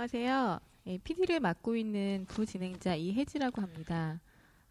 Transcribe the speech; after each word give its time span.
안녕하세요. 0.00 0.60
예, 0.86 0.96
PD를 0.96 1.40
맡고 1.40 1.76
있는 1.76 2.24
부진행자 2.26 2.94
이혜지라고 2.94 3.60
합니다. 3.60 4.18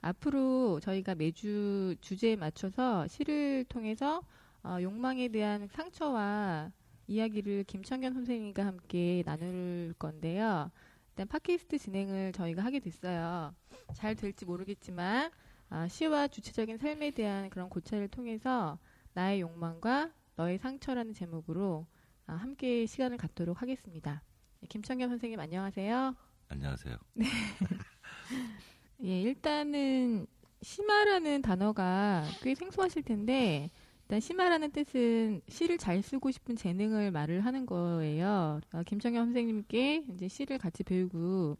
앞으로 0.01 0.79
저희가 0.79 1.13
매주 1.13 1.95
주제에 2.01 2.35
맞춰서 2.35 3.05
시를 3.05 3.63
통해서 3.65 4.23
어, 4.63 4.79
욕망에 4.81 5.27
대한 5.27 5.67
상처와 5.67 6.71
이야기를 7.05 7.65
김청현 7.65 8.15
선생님과 8.15 8.65
함께 8.65 9.21
나눌 9.23 9.93
건데요. 9.99 10.71
일단 11.11 11.27
팟캐스트 11.27 11.77
진행을 11.77 12.31
저희가 12.33 12.65
하게 12.65 12.79
됐어요. 12.79 13.53
잘 13.93 14.15
될지 14.15 14.45
모르겠지만 14.45 15.29
아, 15.69 15.87
시와 15.87 16.27
주체적인 16.27 16.79
삶에 16.79 17.11
대한 17.11 17.51
그런 17.51 17.69
고찰을 17.69 18.07
통해서 18.07 18.79
나의 19.13 19.41
욕망과 19.41 20.09
너의 20.37 20.57
상처라는 20.57 21.13
제목으로 21.13 21.85
아, 22.25 22.33
함께 22.33 22.87
시간을 22.87 23.17
갖도록 23.17 23.61
하겠습니다. 23.61 24.23
네, 24.61 24.67
김청현 24.67 25.09
선생님 25.09 25.39
안녕하세요. 25.39 26.15
안녕하세요. 26.49 26.97
예, 29.03 29.21
일단은 29.21 30.27
심화라는 30.61 31.41
단어가 31.41 32.25
꽤 32.41 32.53
생소하실 32.55 33.03
텐데 33.03 33.69
일단 34.03 34.19
심화라는 34.19 34.71
뜻은 34.71 35.41
시를 35.47 35.77
잘 35.77 36.01
쓰고 36.01 36.31
싶은 36.31 36.55
재능을 36.55 37.11
말을 37.11 37.45
하는 37.45 37.65
거예요. 37.65 38.59
어, 38.73 38.83
김청현 38.83 39.27
선생님께 39.27 40.05
이제 40.13 40.27
시를 40.27 40.57
같이 40.57 40.83
배우고 40.83 41.55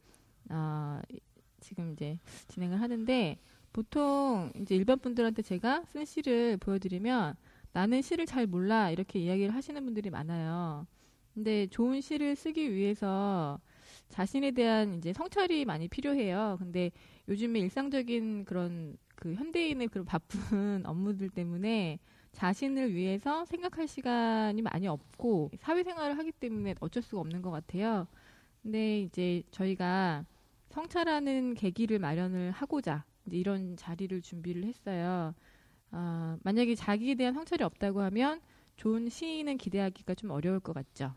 어, 0.49 1.01
지금 1.61 1.93
이제 1.93 2.19
진행을 2.49 2.81
하는데 2.81 3.37
보통 3.71 4.51
이제 4.59 4.75
일반 4.75 4.99
분들한테 4.99 5.41
제가 5.43 5.83
쓴 5.85 6.03
시를 6.03 6.57
보여드리면 6.57 7.35
나는 7.71 8.01
시를 8.01 8.25
잘 8.25 8.47
몰라 8.47 8.89
이렇게 8.89 9.19
이야기를 9.19 9.53
하시는 9.53 9.81
분들이 9.85 10.09
많아요. 10.09 10.87
근데 11.39 11.67
좋은 11.67 12.01
시를 12.01 12.35
쓰기 12.35 12.73
위해서 12.73 13.61
자신에 14.09 14.51
대한 14.51 14.97
이제 14.97 15.13
성찰이 15.13 15.63
많이 15.63 15.87
필요해요. 15.87 16.57
근데 16.59 16.91
요즘에 17.29 17.59
일상적인 17.61 18.43
그런 18.43 18.97
그 19.15 19.33
현대인의 19.35 19.87
그런 19.87 20.03
바쁜 20.03 20.27
업무들 20.85 21.29
때문에 21.29 21.97
자신을 22.33 22.93
위해서 22.93 23.45
생각할 23.45 23.87
시간이 23.87 24.61
많이 24.63 24.89
없고 24.89 25.51
사회생활을 25.59 26.17
하기 26.17 26.33
때문에 26.33 26.75
어쩔 26.81 27.01
수가 27.01 27.21
없는 27.21 27.41
것 27.41 27.51
같아요. 27.51 28.05
근데 28.61 28.99
이제 29.03 29.41
저희가 29.51 30.25
성찰하는 30.71 31.53
계기를 31.53 31.99
마련을 31.99 32.51
하고자 32.51 33.05
이제 33.27 33.37
이런 33.37 33.77
자리를 33.77 34.21
준비를 34.21 34.65
했어요. 34.65 35.33
아, 35.91 36.37
만약에 36.43 36.75
자기에 36.75 37.15
대한 37.15 37.33
성찰이 37.33 37.63
없다고 37.63 38.01
하면 38.01 38.41
좋은 38.75 39.07
시인은 39.07 39.57
기대하기가 39.57 40.15
좀 40.15 40.31
어려울 40.31 40.59
것 40.59 40.73
같죠. 40.73 41.15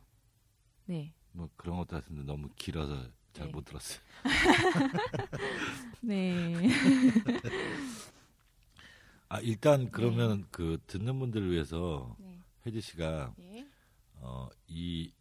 네. 0.87 1.13
뭐 1.33 1.49
그런 1.57 1.77
것도 1.79 1.97
같은데 1.97 2.23
너무 2.25 2.49
길어서 2.57 3.07
잘 3.33 3.47
네. 3.47 3.53
못 3.53 3.65
들었어요. 3.65 4.01
네. 6.03 6.69
아 9.29 9.41
일단 9.41 9.91
그러면 9.91 10.47
그 10.51 10.79
듣는 10.87 11.19
분들을 11.19 11.51
위해서 11.51 12.15
네. 12.19 12.39
혜지 12.67 12.81
씨가 12.81 13.35
네. 13.39 13.67
어이 14.21 15.13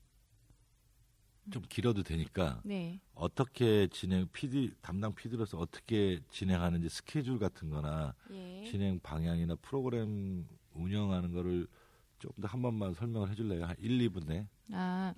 좀 1.49 1.63
길어도 1.67 2.03
되니까 2.03 2.61
네. 2.63 2.99
어떻게 3.13 3.87
진행 3.87 4.27
PD 4.31 4.73
담당 4.81 5.13
PD로서 5.15 5.57
어떻게 5.57 6.19
진행하는지 6.29 6.89
스케줄 6.89 7.39
같은거나 7.39 8.13
예. 8.31 8.63
진행 8.69 8.99
방향이나 8.99 9.55
프로그램 9.55 10.45
운영하는 10.73 11.33
거를 11.33 11.67
좀더한 12.19 12.61
번만 12.61 12.93
설명을 12.93 13.29
해줄래요? 13.31 13.65
한 13.65 13.75
1, 13.79 14.09
2분 14.09 14.27
내. 14.27 14.47
아, 14.71 15.13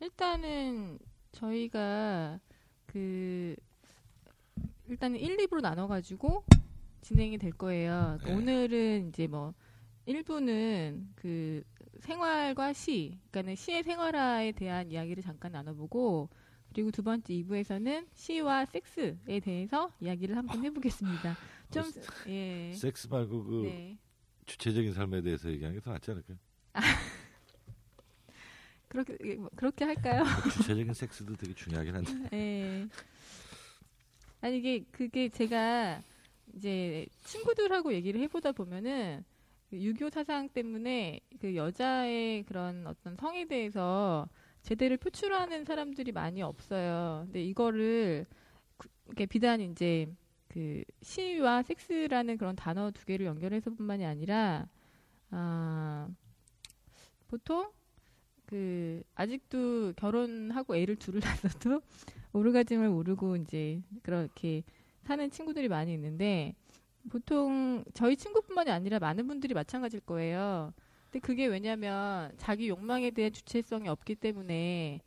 일단은 0.00 0.98
저희가 1.32 2.38
그 2.86 3.56
일단은 4.88 5.18
1, 5.18 5.36
2부로 5.38 5.60
나눠 5.60 5.86
가지고 5.86 6.44
진행이 7.02 7.38
될 7.38 7.52
거예요. 7.52 8.18
네. 8.24 8.32
오늘은 8.34 9.08
이제 9.08 9.26
뭐 9.26 9.54
1부는 10.06 11.06
그 11.16 11.62
생활과 12.00 12.72
시, 12.72 13.18
그러니까는 13.30 13.56
시의 13.56 13.82
생활화에 13.82 14.52
대한 14.52 14.90
이야기를 14.90 15.22
잠깐 15.22 15.52
나눠보고 15.52 16.28
그리고 16.72 16.90
두 16.90 17.02
번째 17.02 17.32
2부에서는 17.32 18.06
시와 18.14 18.66
섹스에 18.66 19.40
대해서 19.40 19.90
이야기를 20.00 20.36
한번 20.36 20.62
해보겠습니다. 20.64 21.36
좀 21.70 21.84
예. 22.28 22.72
섹스 22.74 23.08
말고 23.08 23.44
그 23.44 23.62
네. 23.64 23.98
주체적인 24.46 24.92
삶에 24.92 25.22
대해서 25.22 25.50
얘기하는 25.50 25.78
게 25.78 25.84
더 25.84 25.90
낫지 25.92 26.10
않을까요? 26.10 26.36
그렇게 28.88 29.16
예, 29.24 29.34
뭐 29.34 29.50
그렇게 29.56 29.84
할까요? 29.84 30.22
뭐 30.24 30.50
주체적인 30.52 30.92
섹스도 30.94 31.34
되게 31.36 31.54
중요하긴 31.54 31.94
한데. 31.96 32.12
예. 32.32 32.88
아니 34.40 34.58
이게 34.58 34.84
그게 34.92 35.28
제가 35.28 36.00
이제 36.54 37.06
친구들하고 37.24 37.92
얘기를 37.94 38.20
해보다 38.22 38.52
보면은 38.52 39.24
그 39.70 39.78
유교 39.80 40.08
사상 40.10 40.48
때문에 40.48 41.20
그 41.40 41.56
여자의 41.56 42.44
그런 42.44 42.86
어떤 42.86 43.16
성에 43.16 43.46
대해서 43.46 44.28
제대로 44.62 44.96
표출하는 44.96 45.64
사람들이 45.64 46.12
많이 46.12 46.42
없어요. 46.42 47.22
근데 47.26 47.42
이거를 47.42 48.26
그- 48.76 48.88
이렇게 49.06 49.26
비단 49.26 49.60
이제 49.60 50.06
그 50.48 50.82
시와 51.02 51.62
섹스라는 51.62 52.38
그런 52.38 52.56
단어 52.56 52.90
두 52.90 53.04
개를 53.04 53.26
연결해서뿐만이 53.26 54.06
아니라 54.06 54.68
아 55.30 56.08
보통 57.28 57.70
그 58.46 59.02
아직도 59.14 59.92
결혼하고 59.96 60.76
애를 60.76 60.96
둘을 60.96 61.20
낳아도 61.42 61.82
오르가즘을 62.32 62.88
모르고 62.88 63.36
이제 63.36 63.82
그렇게 64.02 64.62
사는 65.02 65.30
친구들이 65.30 65.68
많이 65.68 65.92
있는데 65.94 66.54
보통 67.10 67.84
저희 67.94 68.16
친구뿐만이 68.16 68.70
아니라 68.70 68.98
많은 68.98 69.26
분들이 69.26 69.54
마찬가지일 69.54 70.02
거예요. 70.04 70.72
근데 71.10 71.20
그게 71.20 71.46
왜냐면 71.46 72.32
자기 72.36 72.68
욕망에 72.68 73.10
대한 73.10 73.32
주체성이 73.32 73.88
없기 73.88 74.16
때문에 74.16 75.00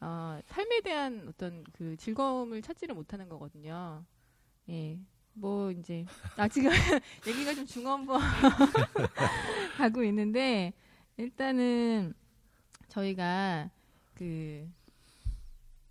어, 0.00 0.40
삶에 0.46 0.80
대한 0.80 1.26
어떤 1.28 1.64
그 1.72 1.96
즐거움을 1.96 2.60
찾지를 2.60 2.94
못하는 2.94 3.28
거거든요. 3.28 4.04
예. 4.68 4.98
뭐 5.34 5.70
이제 5.70 6.04
아 6.36 6.48
지금 6.48 6.70
얘기가 7.26 7.54
좀 7.54 7.64
중원부 7.64 8.18
가고 9.78 10.02
있는데 10.04 10.72
일단은 11.16 12.14
저희가 12.92 13.70
그 14.14 14.68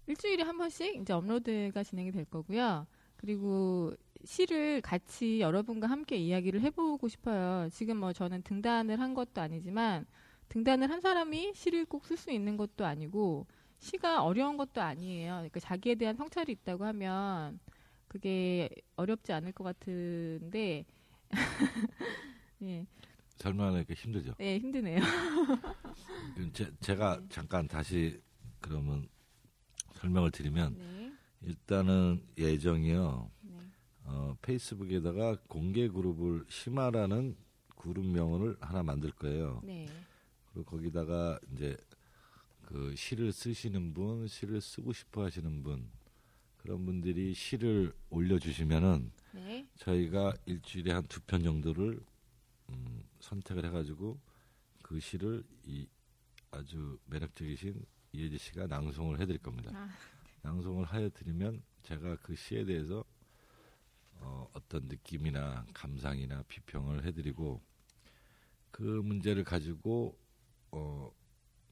일주일에 0.08 0.44
한 0.44 0.58
번씩 0.58 0.98
이제 1.02 1.14
업로드가 1.14 1.84
진행이 1.84 2.12
될 2.12 2.26
거고요. 2.26 2.88
그리고 3.18 3.94
시를 4.24 4.82
같이 4.82 5.40
여러분과 5.40 5.88
함께 5.88 6.18
이야기를 6.18 6.62
해보고 6.62 7.08
싶어요. 7.08 7.70
지금 7.72 7.98
뭐 7.98 8.14
저는 8.14 8.44
등단을 8.44 9.00
한 9.00 9.14
것도 9.14 9.42
아니지만 9.42 10.06
등단을 10.50 10.90
한 10.92 11.02
사람이 11.02 11.54
시를 11.56 11.86
꼭 11.86 12.06
쓸 12.06 12.18
수 12.18 12.32
있는 12.32 12.58
것도 12.58 12.86
아니고 12.86 13.48
시가 13.80 14.24
어려운 14.24 14.58
것도 14.58 14.82
아니에요. 14.82 15.34
그러니까 15.36 15.60
자기에 15.60 15.96
대한 15.96 16.16
성찰이 16.16 16.52
있다고 16.52 16.86
하면 16.86 17.60
그게 18.08 18.70
어렵지 18.98 19.34
않을 19.34 19.54
것 19.54 19.64
같은데 19.64 20.86
예, 22.64 22.86
설명하니까 23.46 23.94
힘들죠. 23.96 24.36
예 24.40 24.58
힘드네요. 24.60 25.00
제, 26.54 26.72
제가 26.80 27.20
네. 27.20 27.26
잠깐 27.30 27.68
다시 27.68 28.22
그러면 28.60 29.08
설명을 29.94 30.32
드리면 30.32 30.76
네, 30.78 31.12
일단은 31.42 32.24
예정이요. 32.38 33.32
네, 33.42 33.58
어, 34.06 34.38
페이스북에다가 34.42 35.38
공개 35.48 35.88
그룹을 35.88 36.46
심화라는 36.50 37.36
그룹 37.76 38.06
명언을 38.06 38.58
하나 38.62 38.84
만들 38.84 39.12
거예요. 39.12 39.62
네, 39.64 39.88
그리고 40.54 40.70
거기다가 40.70 41.40
이제 41.54 41.76
그 42.62 42.96
시를 42.96 43.32
쓰시는 43.34 43.94
분, 43.94 44.28
시를 44.28 44.62
쓰고 44.62 44.94
싶어 44.94 45.24
하시는 45.26 45.64
분 45.64 45.90
그런 46.58 46.86
분들이 46.86 47.34
시를 47.34 47.92
올려주시면은 48.12 49.12
네, 49.34 49.68
저희가 49.78 50.34
일주일에 50.46 50.92
한 50.94 51.04
두 51.08 51.20
편 51.26 51.44
정도를 51.44 52.00
음, 52.70 53.04
선택을 53.22 53.66
해가지고 53.66 54.20
그 54.82 55.00
시를 55.00 55.44
이 55.64 55.88
아주 56.52 57.00
매력적이신 57.06 57.86
이혜지 58.14 58.38
씨가 58.38 58.68
낭송을 58.68 59.20
해드릴 59.22 59.42
겁니다. 59.42 59.72
아, 59.74 59.90
낭송을 60.42 60.86
하여 60.86 61.10
드리면 61.10 61.64
제가 61.84 62.18
그 62.18 62.36
시에 62.36 62.66
대해서 62.66 63.06
어, 64.16 64.48
어떤 64.54 64.88
느낌이나 64.88 65.66
감상이나 65.74 66.44
비평을 66.44 67.06
해드리고 67.06 67.62
그 68.70 68.82
문제를 68.82 69.44
가지고 69.44 70.18
어, 70.72 71.12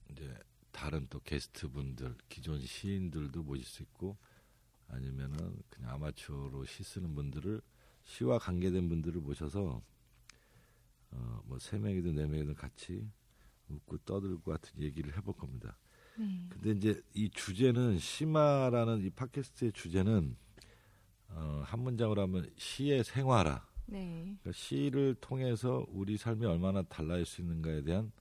이제 0.10 0.34
다른 0.72 1.08
또 1.10 1.20
게스트 1.20 1.70
분들 1.70 2.16
기존 2.30 2.62
시인들도 2.62 3.44
모실 3.44 3.66
수 3.66 3.84
있고 3.84 4.18
아니면은 4.88 5.62
그냥 5.70 5.92
아마추어로 5.92 6.66
시 6.66 6.84
쓰는 6.84 7.14
분들을 7.16 7.62
시와 8.06 8.40
관계된 8.40 8.90
분들을 8.90 9.22
모셔서 9.22 9.84
어, 11.12 11.42
뭐 11.46 11.58
세 11.60 11.78
명이든 11.78 12.16
네 12.16 12.26
명이든 12.28 12.56
같이 12.56 13.10
웃고 13.68 13.98
떠들고 14.00 14.52
같은 14.52 14.82
얘기를 14.82 15.16
해볼 15.18 15.36
겁니다. 15.36 15.78
네. 16.18 16.48
근데 16.50 16.72
이제 16.72 17.02
이 17.14 17.30
주제는 17.30 18.00
심화라는 18.00 19.04
이 19.04 19.10
팟캐스트의 19.12 19.72
주제는 19.74 20.36
어, 21.30 21.64
한 21.66 21.80
문장으로 21.82 22.22
하면 22.24 22.50
시의 22.58 23.04
생활화. 23.04 23.68
네. 23.86 24.38
그러니까 24.42 24.52
시를 24.52 25.16
통해서 25.16 25.86
우리 25.90 26.18
삶이 26.18 26.46
얼마나 26.46 26.82
달라질 26.84 27.26
수 27.26 27.42
있는가에 27.42 27.84
대한 27.84 28.12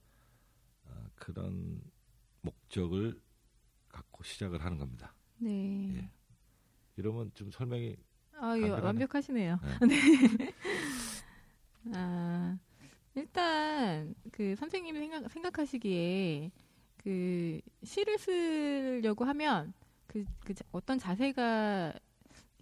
어, 0.85 1.05
그런 1.15 1.81
목적을 2.41 3.19
갖고 3.87 4.23
시작을 4.23 4.63
하는 4.63 4.77
겁니다. 4.77 5.13
네. 5.37 5.97
예. 5.97 6.11
이러면 6.95 7.31
좀 7.33 7.51
설명이 7.51 7.97
아, 8.41 8.57
예. 8.57 8.69
완벽하시네요. 8.69 9.59
네. 9.87 9.87
네. 10.37 10.53
아, 11.93 12.57
일단 13.19 14.15
그 14.31 14.55
선생님이 14.55 14.97
생각, 14.99 15.29
생각하시기에 15.29 16.51
그 17.03 17.59
시를 17.83 18.17
쓰려고 18.17 19.25
하면 19.25 19.73
그, 20.07 20.25
그 20.45 20.53
자- 20.53 20.63
어떤 20.71 20.97
자세가 20.97 21.93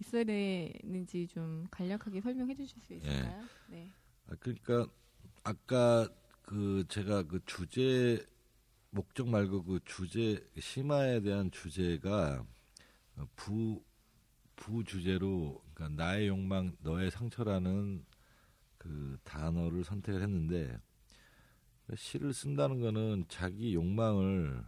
있어야 0.00 0.24
되는지 0.24 1.28
좀 1.28 1.66
간략하게 1.70 2.20
설명해 2.20 2.54
주실 2.56 2.80
수 2.82 2.94
있을까요? 2.94 3.44
네. 3.68 3.92
아, 4.28 4.34
그러니까 4.40 4.86
아까 5.44 6.08
그 6.42 6.84
제가 6.88 7.22
그 7.22 7.40
주제 7.46 8.26
목적 8.90 9.28
말고 9.28 9.64
그 9.64 9.80
주제 9.84 10.44
심화에 10.58 11.20
대한 11.20 11.50
주제가 11.52 12.44
어, 13.16 13.28
부 13.36 13.82
부주제로 14.56 15.62
그러니까 15.72 16.02
나의 16.02 16.28
욕망 16.28 16.76
너의 16.80 17.12
상처라는 17.12 18.04
그 18.78 19.18
단어를 19.24 19.84
선택을 19.84 20.22
했는데 20.22 20.80
시를 21.96 22.32
쓴다는 22.32 22.80
거는 22.80 23.24
자기 23.28 23.74
욕망을 23.74 24.64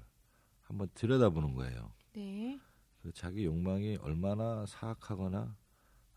한번 0.62 0.88
들여다보는 0.94 1.54
거예요. 1.54 1.92
네. 2.14 2.58
그 3.02 3.12
자기 3.12 3.44
욕망이 3.44 3.96
얼마나 3.96 4.66
사악하거나 4.66 5.56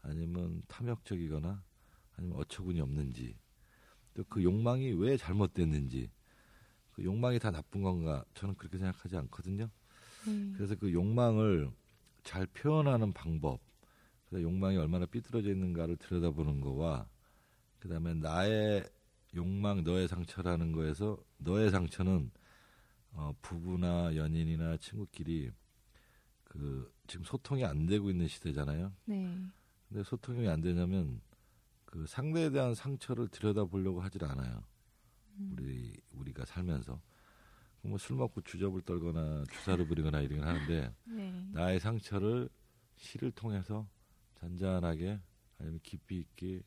아니면 0.01 0.62
탐욕적이거나 0.68 1.63
아니면 2.18 2.38
어처구니 2.40 2.81
없는지 2.81 3.38
또 4.13 4.24
그 4.30 4.44
욕망이 4.44 4.92
왜 4.94 5.18
잘못됐는지 5.18 6.12
그 6.92 7.04
욕망이 7.04 7.39
다 7.39 7.50
나쁜 7.51 7.81
건가 7.81 8.24
저는 8.36 8.56
그렇게 8.56 8.78
생각하지 8.78 9.18
않거든요. 9.18 9.69
네. 10.28 10.54
그래서 10.56 10.75
그 10.75 10.94
욕망을 10.94 11.72
잘 12.24 12.46
표현하는 12.46 13.12
방법, 13.13 13.60
그래서 14.25 14.44
욕망이 14.44 14.78
얼마나 14.78 15.06
삐뚤어져 15.06 15.50
있는가를 15.50 15.98
들여다보는 15.98 16.62
거와 16.62 17.10
그 17.83 17.89
다음에 17.89 18.13
나의 18.13 18.89
욕망, 19.35 19.83
너의 19.83 20.07
상처라는 20.07 20.71
거에서 20.71 21.18
너의 21.38 21.69
상처는 21.69 22.31
어, 23.12 23.35
부부나 23.41 24.15
연인이나 24.15 24.77
친구끼리 24.77 25.51
그 26.45 26.89
지금 27.07 27.25
소통이 27.25 27.65
안 27.65 27.85
되고 27.85 28.09
있는 28.09 28.30
시대잖아요. 28.30 28.94
네. 29.03 29.38
근데 29.89 30.01
소통이 30.06 30.47
안 30.47 30.62
되냐면 30.62 31.19
그 31.83 32.06
상대에 32.07 32.51
대한 32.51 32.74
상처를 32.74 33.27
들여다보려고 33.27 34.00
하질 34.00 34.24
않아요. 34.24 34.63
음. 35.39 35.50
우리 35.51 35.94
우리가 36.12 36.45
살면서 36.45 37.01
뭐 37.81 37.97
술 37.97 38.15
먹고 38.15 38.39
주접을 38.44 38.81
떨거나 38.83 39.44
주사를 39.51 39.86
부리거나 39.86 40.21
이런 40.21 40.39
걸 40.39 40.47
하는데 40.47 40.95
네. 41.03 41.50
나의 41.51 41.81
상처를 41.81 42.47
시를 42.95 43.31
통해서 43.31 43.86
잔잔하게 44.36 45.19
아니면 45.59 45.81
깊이 45.83 46.19
있게 46.19 46.62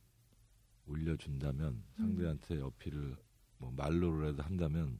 올려준다면 0.86 1.82
상대한테 1.96 2.60
어필을 2.60 3.16
뭐 3.58 3.72
말로라도 3.72 4.42
한다면 4.42 4.98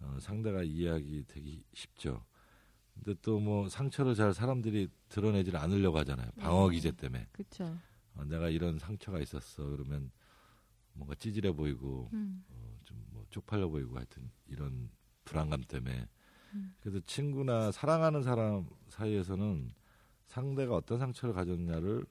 어, 0.00 0.16
상대가 0.20 0.62
이해하기 0.62 1.24
되기 1.28 1.62
쉽죠. 1.74 2.24
근데 2.94 3.14
또 3.22 3.38
뭐 3.40 3.68
상처를 3.68 4.14
잘 4.14 4.34
사람들이 4.34 4.88
드러내질 5.08 5.56
않으려고 5.56 5.98
하잖아요. 5.98 6.30
방어 6.38 6.68
네. 6.68 6.76
기제 6.76 6.90
때문에 6.92 7.28
그렇죠. 7.32 7.78
어, 8.14 8.24
내가 8.24 8.48
이런 8.48 8.78
상처가 8.78 9.20
있었어 9.20 9.64
그러면 9.70 10.10
뭔가 10.92 11.14
찌질해 11.14 11.52
보이고 11.52 12.10
음. 12.12 12.44
어, 12.48 12.78
좀뭐 12.84 13.26
쪽팔려 13.30 13.68
보이고 13.68 13.96
하여튼 13.96 14.30
이런 14.46 14.90
불안감 15.24 15.62
때문에 15.62 16.08
음. 16.54 16.74
그래서 16.80 17.00
친구나 17.06 17.70
사랑하는 17.70 18.22
사람 18.22 18.68
사이에서는 18.88 19.72
상대가 20.26 20.74
어떤 20.76 20.98
상처를 20.98 21.34
가졌냐를 21.34 22.04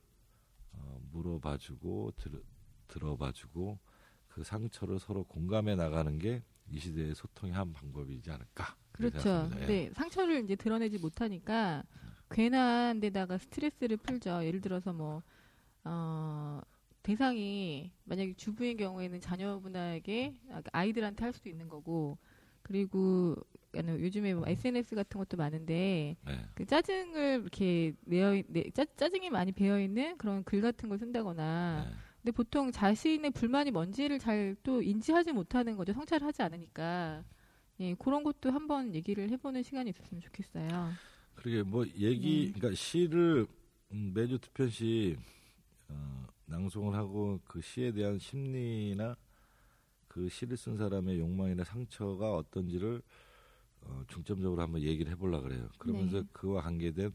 어, 0.71 0.99
물어봐주고 1.11 2.13
들, 2.17 2.41
들어봐주고 2.89 3.80
그 4.27 4.44
상처를 4.44 5.00
서로 5.00 5.24
공감해 5.24 5.75
나가는 5.75 6.19
게 6.19 6.44
이 6.71 6.80
시대의 6.80 7.15
소통의 7.15 7.56
한 7.56 7.74
방법이지 7.74 8.30
않을까 8.31 8.75
그렇죠. 8.91 9.50
예. 9.62 9.65
네, 9.65 9.91
상처를 9.94 10.44
이제 10.44 10.56
드러내지 10.56 10.97
못하니까 11.00 11.83
괜한 12.31 13.00
데다가 13.00 13.38
스트레스를 13.38 13.97
풀죠. 13.97 14.45
예를 14.45 14.62
들어서 14.62 14.94
뭐, 14.94 15.24
어, 15.86 16.62
대상이 17.01 17.91
만약에 18.03 18.33
주부의 18.33 18.75
경우에는 18.75 19.21
자녀분에게 19.21 20.36
아, 20.51 20.62
아이들한테 20.74 21.24
할 21.24 21.33
수도 21.33 21.50
있는 21.50 21.69
거고 21.69 22.18
그리고 22.62 23.36
요즘에 23.74 24.33
뭐 24.33 24.44
SNS 24.47 24.95
같은 24.95 25.18
것도 25.18 25.38
많은데 25.38 26.18
네. 26.25 26.45
그 26.53 26.65
짜증을 26.65 27.39
이렇게 27.41 27.94
내어 28.01 28.41
내, 28.47 28.69
짜, 28.71 28.86
짜증이 28.97 29.30
많이 29.30 29.51
배어 29.53 29.80
있는 29.80 30.18
그런 30.18 30.44
글 30.44 30.62
같은 30.62 30.89
걸 30.89 31.00
쓴다거나 31.00 31.86
네. 31.89 31.96
근데 32.21 32.31
보통 32.31 32.71
자신의 32.71 33.31
불만이 33.31 33.71
뭔지를 33.71 34.19
잘 34.19 34.55
또 34.63 34.81
인지하지 34.81 35.31
못하는 35.33 35.77
거죠. 35.77 35.93
성찰을 35.93 36.27
하지 36.27 36.41
않으니까. 36.41 37.23
예, 37.81 37.95
그런 37.95 38.23
것도 38.23 38.51
한번 38.51 38.93
얘기를 38.95 39.29
해보는 39.31 39.63
시간이 39.63 39.89
있었으면 39.91 40.21
좋겠어요. 40.21 40.99
그러게 41.35 41.63
뭐 41.63 41.85
얘기 41.97 42.47
네. 42.47 42.53
그러니까 42.53 42.75
시를 42.75 43.47
음, 43.91 44.11
매주 44.13 44.38
두 44.39 44.49
편씩 44.51 45.17
어, 45.89 46.27
낭송을 46.47 46.95
하고 46.95 47.39
그 47.45 47.61
시에 47.61 47.91
대한 47.91 48.19
심리나 48.19 49.15
그 50.07 50.29
시를 50.29 50.57
쓴 50.57 50.77
사람의 50.77 51.19
욕망이나 51.19 51.63
상처가 51.63 52.35
어떤지를 52.35 53.01
어, 53.81 54.03
중점적으로 54.09 54.61
한번 54.61 54.81
얘기를 54.83 55.11
해보려 55.11 55.41
그래요. 55.41 55.69
그러면서 55.79 56.23
네. 56.23 56.27
그와 56.33 56.61
관계된 56.63 57.11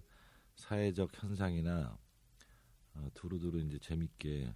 사회적 0.56 1.11
현상이나 1.23 1.99
어, 2.94 3.08
두루두루 3.14 3.61
이제 3.61 3.78
재밌게 3.78 4.54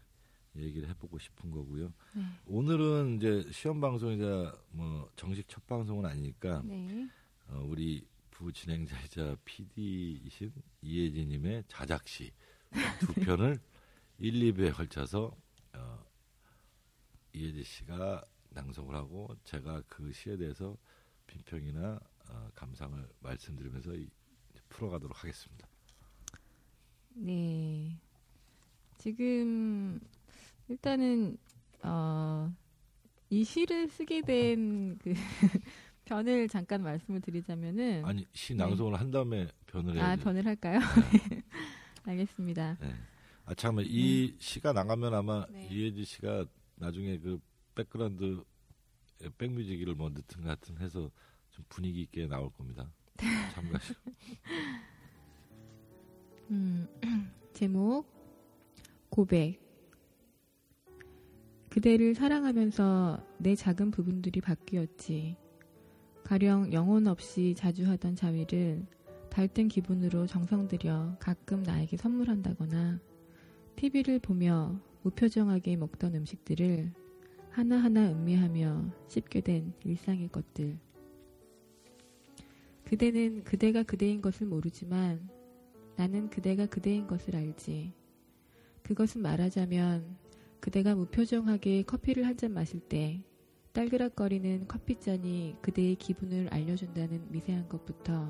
얘기를 0.62 0.88
해보고 0.90 1.18
싶은 1.18 1.50
거고요. 1.50 1.92
네. 2.14 2.22
오늘은 2.46 3.16
이제 3.16 3.50
시험 3.52 3.80
방송이자 3.80 4.56
뭐 4.70 5.10
정식 5.16 5.48
첫 5.48 5.66
방송은 5.66 6.04
아니니까 6.06 6.62
네. 6.64 7.08
어, 7.48 7.64
우리 7.66 8.06
부 8.30 8.52
진행자이자 8.52 9.36
PD이신 9.44 10.52
이혜진님의 10.82 11.64
자작시 11.68 12.32
두 13.00 13.12
편을 13.36 13.58
1, 14.18 14.32
2부에 14.54 14.72
걸쳐서 14.74 15.34
어, 15.74 16.04
이혜진 17.32 17.62
씨가 17.64 18.24
낭송을 18.50 18.94
하고 18.94 19.28
제가 19.44 19.82
그 19.88 20.12
시에 20.12 20.36
대해서 20.36 20.76
비평이나 21.26 22.00
어, 22.30 22.50
감상을 22.54 23.08
말씀드리면서 23.20 23.94
이- 23.94 24.08
풀어가도록 24.68 25.18
하겠습니다. 25.24 25.66
네. 27.14 27.98
지금 28.98 29.98
일단은 30.68 31.38
어, 31.82 32.52
이 33.30 33.44
시를 33.44 33.88
쓰게 33.88 34.22
된그 34.22 35.12
변을 36.04 36.48
잠깐 36.48 36.82
말씀을 36.82 37.20
드리자면은 37.20 38.04
아니 38.04 38.26
시 38.32 38.54
낭송을 38.54 38.98
한 38.98 39.10
다음에 39.10 39.48
변을 39.66 39.94
네. 39.94 40.00
아. 40.00 40.16
변을 40.16 40.46
할까요? 40.46 40.80
알겠습니다. 42.04 42.78
네. 42.80 42.94
아 43.44 43.54
잠깐만 43.54 43.84
이 43.88 44.34
시가 44.38 44.72
나가면 44.72 45.14
아마 45.14 45.46
네. 45.50 45.68
이혜지 45.70 46.04
씨가 46.04 46.46
나중에 46.76 47.18
그 47.18 47.38
background 47.74 48.42
back 49.36 49.56
music을 49.56 49.94
뭐 49.94 50.08
넣든 50.10 50.44
같은 50.44 50.78
해서 50.78 51.10
좀 51.50 51.64
분위기 51.68 52.02
있게 52.02 52.26
나올 52.26 52.50
겁니다. 52.52 52.90
참가시. 53.54 53.94
음, 56.50 56.88
제목 57.52 58.06
고백 59.10 59.67
그대를 61.70 62.14
사랑하면서 62.14 63.22
내 63.38 63.54
작은 63.54 63.90
부분들이 63.90 64.40
바뀌었지. 64.40 65.36
가령 66.24 66.72
영혼 66.72 67.06
없이 67.06 67.54
자주 67.56 67.86
하던 67.86 68.16
자위를 68.16 68.86
달뜬 69.30 69.68
기분으로 69.68 70.26
정성 70.26 70.66
들여 70.66 71.16
가끔 71.20 71.62
나에게 71.62 71.96
선물한다거나 71.96 73.00
TV를 73.76 74.18
보며 74.18 74.80
무표정하게 75.02 75.76
먹던 75.76 76.14
음식들을 76.14 76.92
하나하나 77.50 78.10
음미하며 78.10 78.90
씹게 79.08 79.42
된 79.42 79.72
일상의 79.84 80.28
것들. 80.28 80.78
그대는 82.84 83.44
그대가 83.44 83.82
그대인 83.82 84.22
것을 84.22 84.46
모르지만 84.46 85.28
나는 85.96 86.30
그대가 86.30 86.66
그대인 86.66 87.06
것을 87.06 87.36
알지. 87.36 87.92
그것은 88.82 89.20
말하자면 89.20 90.16
그대가 90.60 90.94
무표정하게 90.94 91.82
커피를 91.82 92.26
한 92.26 92.36
잔 92.36 92.52
마실 92.52 92.80
때 92.80 93.22
딸그락거리는 93.72 94.66
커피잔이 94.68 95.56
그대의 95.62 95.96
기분을 95.96 96.48
알려준다는 96.52 97.30
미세한 97.30 97.68
것부터 97.68 98.28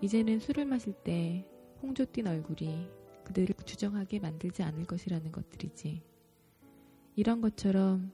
이제는 0.00 0.38
술을 0.38 0.64
마실 0.66 0.92
때 0.92 1.46
홍조 1.82 2.06
띤 2.12 2.26
얼굴이 2.26 2.88
그대를 3.24 3.54
주정하게 3.64 4.20
만들지 4.20 4.62
않을 4.62 4.84
것이라는 4.84 5.32
것들이지. 5.32 6.02
이런 7.16 7.40
것처럼 7.40 8.12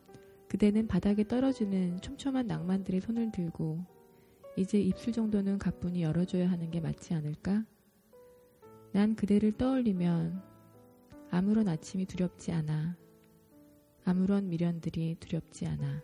그대는 0.49 0.87
바닥에 0.89 1.27
떨어지는 1.27 2.01
촘촘한 2.01 2.47
낭만들의 2.47 3.01
손을 3.01 3.33
들고 3.33 3.85
이제 4.57 4.81
입술 4.81 5.13
정도는 5.13 5.59
가뿐히 5.59 6.03
열어줘야 6.03 6.51
하는 6.51 6.71
게 6.71 6.81
맞지 6.81 7.15
않을까? 7.15 7.65
난 8.93 9.15
그대를 9.15 9.53
떠올리면 9.53 10.43
아무런 11.31 11.69
아침이 11.69 12.07
두렵지 12.07 12.53
않아. 12.53 12.97
아무런 14.11 14.49
미련들이 14.49 15.19
두렵지 15.21 15.69
않아. 15.69 16.03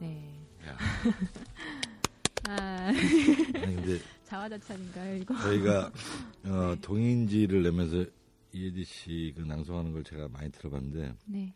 네. 0.00 0.48
야. 0.66 0.78
아, 2.48 2.90
근데 2.92 3.98
자화자찬인가요, 4.24 5.16
이거? 5.16 5.36
저희가 5.36 5.92
어, 6.46 6.76
동인지를 6.80 7.62
내면서 7.62 8.06
이혜지 8.52 8.84
씨그 8.84 9.42
낭송하는 9.42 9.92
걸 9.92 10.02
제가 10.02 10.28
많이 10.28 10.50
들어봤는데 10.50 11.14
네. 11.26 11.54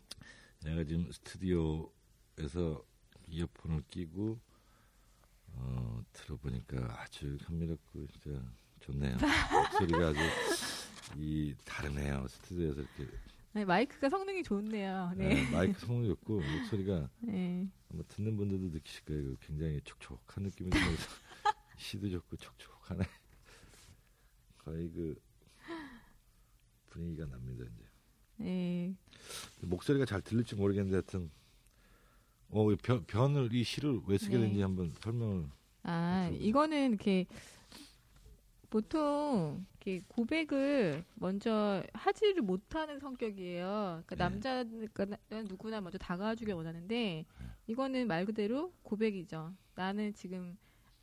내가 0.63 0.83
지금 0.83 1.11
스튜디오에서 1.11 2.83
이어폰을 3.27 3.81
끼고 3.89 4.39
어, 5.53 6.03
들어보니까 6.13 7.01
아주 7.01 7.39
감미롭고 7.43 8.05
진짜 8.05 8.39
좋네요. 8.81 9.17
목소리가 9.51 10.09
아주 10.09 10.19
이 11.17 11.55
다르네요. 11.65 12.27
스튜디오에서 12.27 12.81
이렇게 12.81 13.07
네, 13.53 13.65
마이크가 13.65 14.09
성능이 14.09 14.43
좋네요. 14.43 15.13
네. 15.17 15.35
네, 15.35 15.51
마이크 15.51 15.77
성능 15.79 16.07
좋고 16.07 16.39
목소리가 16.39 17.09
네. 17.19 17.67
아마 17.91 18.01
듣는 18.07 18.37
분들도 18.37 18.69
느끼실 18.69 19.03
거예요. 19.03 19.21
이거 19.23 19.35
굉장히 19.41 19.81
촉촉한 19.83 20.43
느낌이 20.45 20.69
들면서 20.69 21.01
시도 21.77 22.09
좋고 22.09 22.37
촉촉하네. 22.37 23.03
거의 24.59 24.89
그 24.91 25.21
분위기가 26.89 27.25
납니다 27.27 27.65
이제. 27.65 27.85
네. 28.37 28.95
목소리가 29.61 30.05
잘 30.05 30.21
들릴지 30.21 30.55
모르겠는데 30.55 30.95
하여튼 30.95 31.29
어, 32.49 32.71
이 32.71 32.75
변, 32.77 33.03
변을 33.05 33.53
이 33.53 33.63
시를 33.63 33.99
왜 34.07 34.17
쓰게 34.17 34.37
네. 34.37 34.45
된지 34.45 34.61
한번 34.61 34.93
설명을 35.01 35.49
아, 35.83 36.27
그렇죠. 36.29 36.43
이거는 36.43 36.89
이렇게 36.91 37.25
보통 38.71 39.65
이렇게 39.73 40.01
고백을 40.07 41.03
먼저 41.15 41.83
하지를 41.93 42.41
못하는 42.41 42.99
성격이에요. 42.99 44.01
그러니까 44.07 44.15
네. 44.15 44.23
남자는 44.23 44.89
누구나 45.49 45.81
먼저 45.81 45.97
다가와주길 45.97 46.53
원하는데 46.53 47.25
이거는 47.67 48.07
말 48.07 48.25
그대로 48.25 48.71
고백이죠. 48.83 49.53
나는 49.75 50.13
지금 50.13 50.57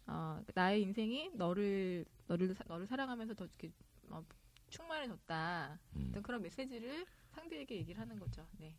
어, 0.06 0.42
나의 0.54 0.80
인생이 0.80 1.30
너를 1.34 2.06
너를 2.26 2.54
사- 2.54 2.64
너를 2.66 2.86
사랑하면서 2.86 3.34
더 3.34 3.44
이렇게 3.44 3.70
어, 4.08 4.24
충만해졌다. 4.70 5.78
음. 5.96 6.12
그런 6.22 6.40
메시지를 6.40 7.04
상대에게 7.32 7.76
얘기를 7.76 8.00
하는 8.00 8.18
거죠. 8.18 8.46
네, 8.58 8.74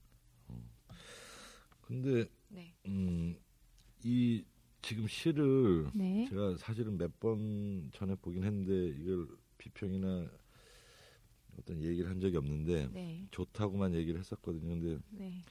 근데 1.81 2.25
네, 2.47 2.73
음, 2.87 3.37
이 4.03 4.43
지금 4.81 5.07
시를 5.07 5.89
네, 5.93 6.25
제가 6.29 6.57
사실은 6.57 6.97
몇 6.97 7.11
번 7.19 7.89
전에 7.93 8.15
보긴 8.15 8.43
했는데 8.43 8.95
이걸 9.01 9.27
비평이나 9.57 10.29
어떤 11.59 11.83
얘기를 11.83 12.09
한 12.09 12.19
적이 12.19 12.37
없는데 12.37 12.89
네, 12.93 13.27
좋다고만 13.31 13.93
얘기를 13.95 14.19
했었거든요. 14.19 14.67
근데 14.79 14.97
네. 15.09 15.43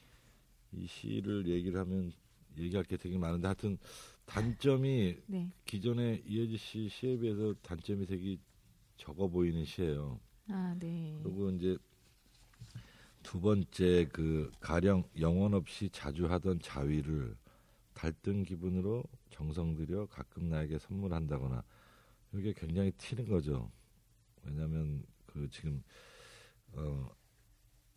이 0.72 0.86
시를 0.86 1.46
얘기를 1.46 1.78
하면 1.80 2.12
얘기할 2.58 2.84
게 2.84 2.96
되게 2.96 3.18
많은데 3.18 3.46
하여튼 3.48 3.78
단점이 4.24 5.16
네. 5.26 5.52
기존의 5.66 6.22
이혜지 6.26 6.56
씨 6.56 6.88
시에 6.88 7.18
비해서 7.18 7.54
단점이 7.62 8.06
되게 8.06 8.38
적어 8.96 9.28
보이는 9.28 9.64
시예요. 9.64 10.18
아, 10.48 10.74
네. 10.78 11.20
그리고 11.22 11.50
이제 11.50 11.76
두 13.22 13.40
번째 13.40 14.08
그 14.12 14.50
가령 14.60 15.04
영혼 15.20 15.52
없이 15.52 15.90
자주 15.92 16.26
하던 16.26 16.60
자위를 16.60 17.36
달뜬 17.92 18.44
기분으로 18.44 19.04
정성 19.30 19.74
들여 19.74 20.06
가끔 20.06 20.48
나에게 20.48 20.78
선물한다거나 20.78 21.62
이게 22.34 22.52
굉장히 22.52 22.90
튀는 22.92 23.28
거죠. 23.28 23.70
왜냐하면 24.42 25.04
그 25.26 25.48
지금 25.50 25.82
어 26.72 27.10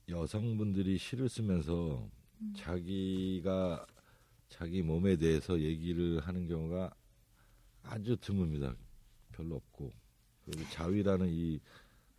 여성분들이 0.10 0.98
시를 0.98 1.30
쓰면서 1.30 2.10
음. 2.42 2.54
자기가 2.56 3.86
자기 4.50 4.82
몸에 4.82 5.16
대해서 5.16 5.60
얘기를 5.60 6.20
하는 6.20 6.48
경우가 6.48 6.94
아주 7.84 8.18
드뭅니다. 8.18 8.76
별로 9.32 9.56
없고 9.56 9.92
그리고 10.46 10.70
자위라는 10.72 11.30
이 11.30 11.60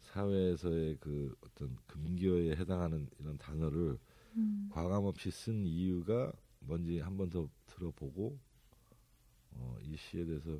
사회에서의 0.01 0.97
그 1.01 1.35
어떤 1.43 1.77
금기어에 1.87 2.53
해당하는 2.57 3.09
이런 3.19 3.37
단어를 3.39 3.99
음. 4.37 4.69
과감 4.73 5.05
없이 5.05 5.31
쓴 5.31 5.67
이유가 5.67 6.33
뭔지 6.61 7.01
한 7.01 7.17
번 7.17 7.29
더 7.31 7.49
들어보고 7.67 8.39
어, 9.57 9.77
이 9.83 9.97
시에 9.97 10.25
대해서 10.25 10.59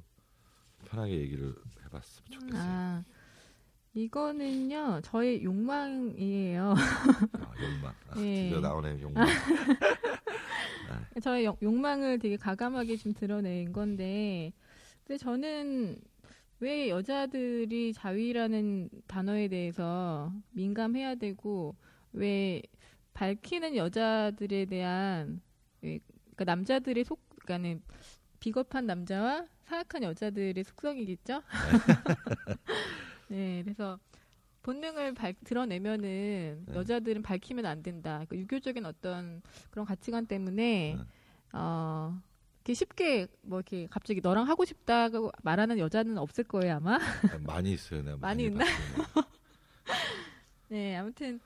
편하게 0.87 1.19
얘기를 1.21 1.55
해봤으면 1.85 2.31
좋겠어요. 2.31 2.63
아, 2.63 3.05
이거는요, 3.95 5.01
저의 5.03 5.43
욕망이에요. 5.45 6.75
아, 6.75 7.53
욕망. 7.63 7.95
아, 8.11 8.21
예. 8.21 8.45
드디어 8.49 8.61
나오네 8.61 9.01
욕망. 9.01 9.27
저의 11.23 11.45
욕- 11.45 11.63
욕망을 11.63 12.19
되게 12.19 12.37
가감하게 12.37 12.97
좀 12.97 13.13
드러낸 13.13 13.73
건데, 13.73 14.53
근데 15.05 15.19
저는 15.19 15.97
왜 16.61 16.89
여자들이 16.89 17.93
자위라는 17.93 18.89
단어에 19.07 19.49
대해서 19.49 20.33
민감해야 20.53 21.17
되고, 21.17 21.77
왜 22.13 22.63
밝히는 23.15 23.77
여자들에 23.77 24.65
대한, 24.67 25.41
왜- 25.83 26.01
그러니까 26.35 26.45
남자들의 26.45 27.05
속, 27.05 27.21
그러니까는 27.41 27.83
비겁한 28.47 28.87
남자와 28.87 29.47
사악한 29.67 30.03
여자들의 30.03 30.65
속성이겠죠? 30.65 31.43
네, 33.29 33.63
그래서 33.63 34.01
본능을 34.63 35.15
밝, 35.15 35.37
드러내면은 35.45 36.65
네. 36.67 36.75
여자들은 36.75 37.23
밝히면 37.23 37.65
안 37.67 37.85
된다. 37.85 38.25
그러니까 38.27 38.37
유교적인 38.39 38.85
어떤 38.85 39.43
그런 39.71 39.87
가치관 39.87 40.27
때문에 40.27 40.97
네. 40.99 41.05
어 41.53 42.21
이렇게 42.59 42.75
쉽게 42.75 43.29
뭐 43.43 43.61
이렇게 43.61 43.87
갑자기 43.89 44.21
너랑 44.21 44.49
하고 44.49 44.65
싶다고 44.65 45.31
말하는 45.45 45.79
여자는 45.79 46.19
없을 46.19 46.43
거예요 46.43 46.77
아마. 46.77 46.97
아, 46.97 47.39
많이 47.45 47.73
있어요. 47.73 48.03
내가 48.03 48.17
많이 48.17 48.47
있나? 48.47 48.65
봤어요. 48.65 49.25
네, 50.69 50.97
아무튼 50.97 51.39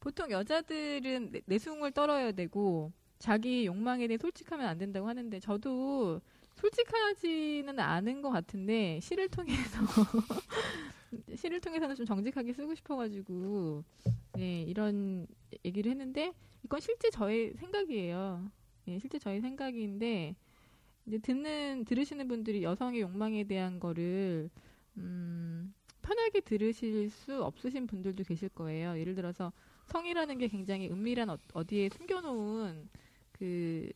보통 0.00 0.28
여자들은 0.32 1.30
내- 1.30 1.42
내숭을 1.46 1.92
떨어야 1.92 2.32
되고 2.32 2.90
자기 3.20 3.64
욕망에 3.66 4.08
대해 4.08 4.18
솔직하면 4.18 4.66
안 4.66 4.76
된다고 4.78 5.08
하는데 5.08 5.38
저도 5.38 6.20
솔직하지는 6.62 7.80
않은 7.80 8.22
것 8.22 8.30
같은데 8.30 9.00
시를 9.00 9.28
통해서 9.28 9.80
시를 11.34 11.60
통해서는 11.60 11.96
좀 11.96 12.06
정직하게 12.06 12.52
쓰고 12.52 12.76
싶어가지고 12.76 13.82
네 14.34 14.62
이런 14.62 15.26
얘기를 15.64 15.90
했는데 15.90 16.32
이건 16.64 16.80
실제 16.80 17.10
저의 17.10 17.54
생각이에요. 17.54 18.48
네, 18.86 18.98
실제 19.00 19.18
저의 19.18 19.40
생각인데 19.40 20.36
이제 21.06 21.18
듣는 21.18 21.84
들으시는 21.84 22.28
분들이 22.28 22.62
여성의 22.62 23.00
욕망에 23.00 23.42
대한 23.42 23.80
거를 23.80 24.48
음, 24.98 25.74
편하게 26.00 26.40
들으실 26.40 27.10
수 27.10 27.42
없으신 27.42 27.88
분들도 27.88 28.22
계실 28.22 28.48
거예요. 28.48 28.96
예를 28.98 29.16
들어서 29.16 29.52
성이라는 29.86 30.38
게 30.38 30.46
굉장히 30.46 30.88
은밀한 30.88 31.28
어, 31.28 31.38
어디에 31.54 31.88
숨겨놓은 31.88 32.88
그 33.32 33.90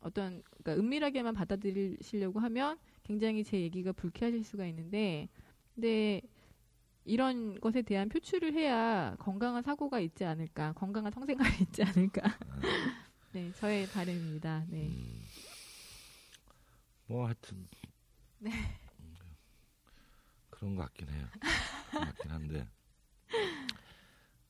어떤 0.00 0.42
그러니까 0.62 0.74
은밀하게만 0.82 1.34
받아들이시려고 1.34 2.40
하면 2.40 2.78
굉장히 3.02 3.44
제 3.44 3.60
얘기가 3.60 3.92
불쾌하실 3.92 4.44
수가 4.44 4.66
있는데 4.66 5.28
근데 5.74 6.22
이런 7.04 7.58
것에 7.60 7.82
대한 7.82 8.08
표출을 8.08 8.54
해야 8.54 9.16
건강한 9.18 9.62
사고가 9.62 10.00
있지 10.00 10.24
않을까, 10.24 10.72
건강한 10.74 11.10
성생활이 11.12 11.50
있지 11.62 11.82
않을까. 11.82 12.22
네, 13.32 13.52
저의 13.52 13.86
바람입니다. 13.86 14.66
네. 14.68 14.88
음, 14.88 15.22
뭐 17.06 17.26
하여튼 17.26 17.66
네. 18.38 18.50
음, 19.00 19.16
그런 20.50 20.76
것 20.76 20.82
같긴 20.82 21.08
해요. 21.08 21.26
같긴 21.90 22.30
한데 22.30 22.68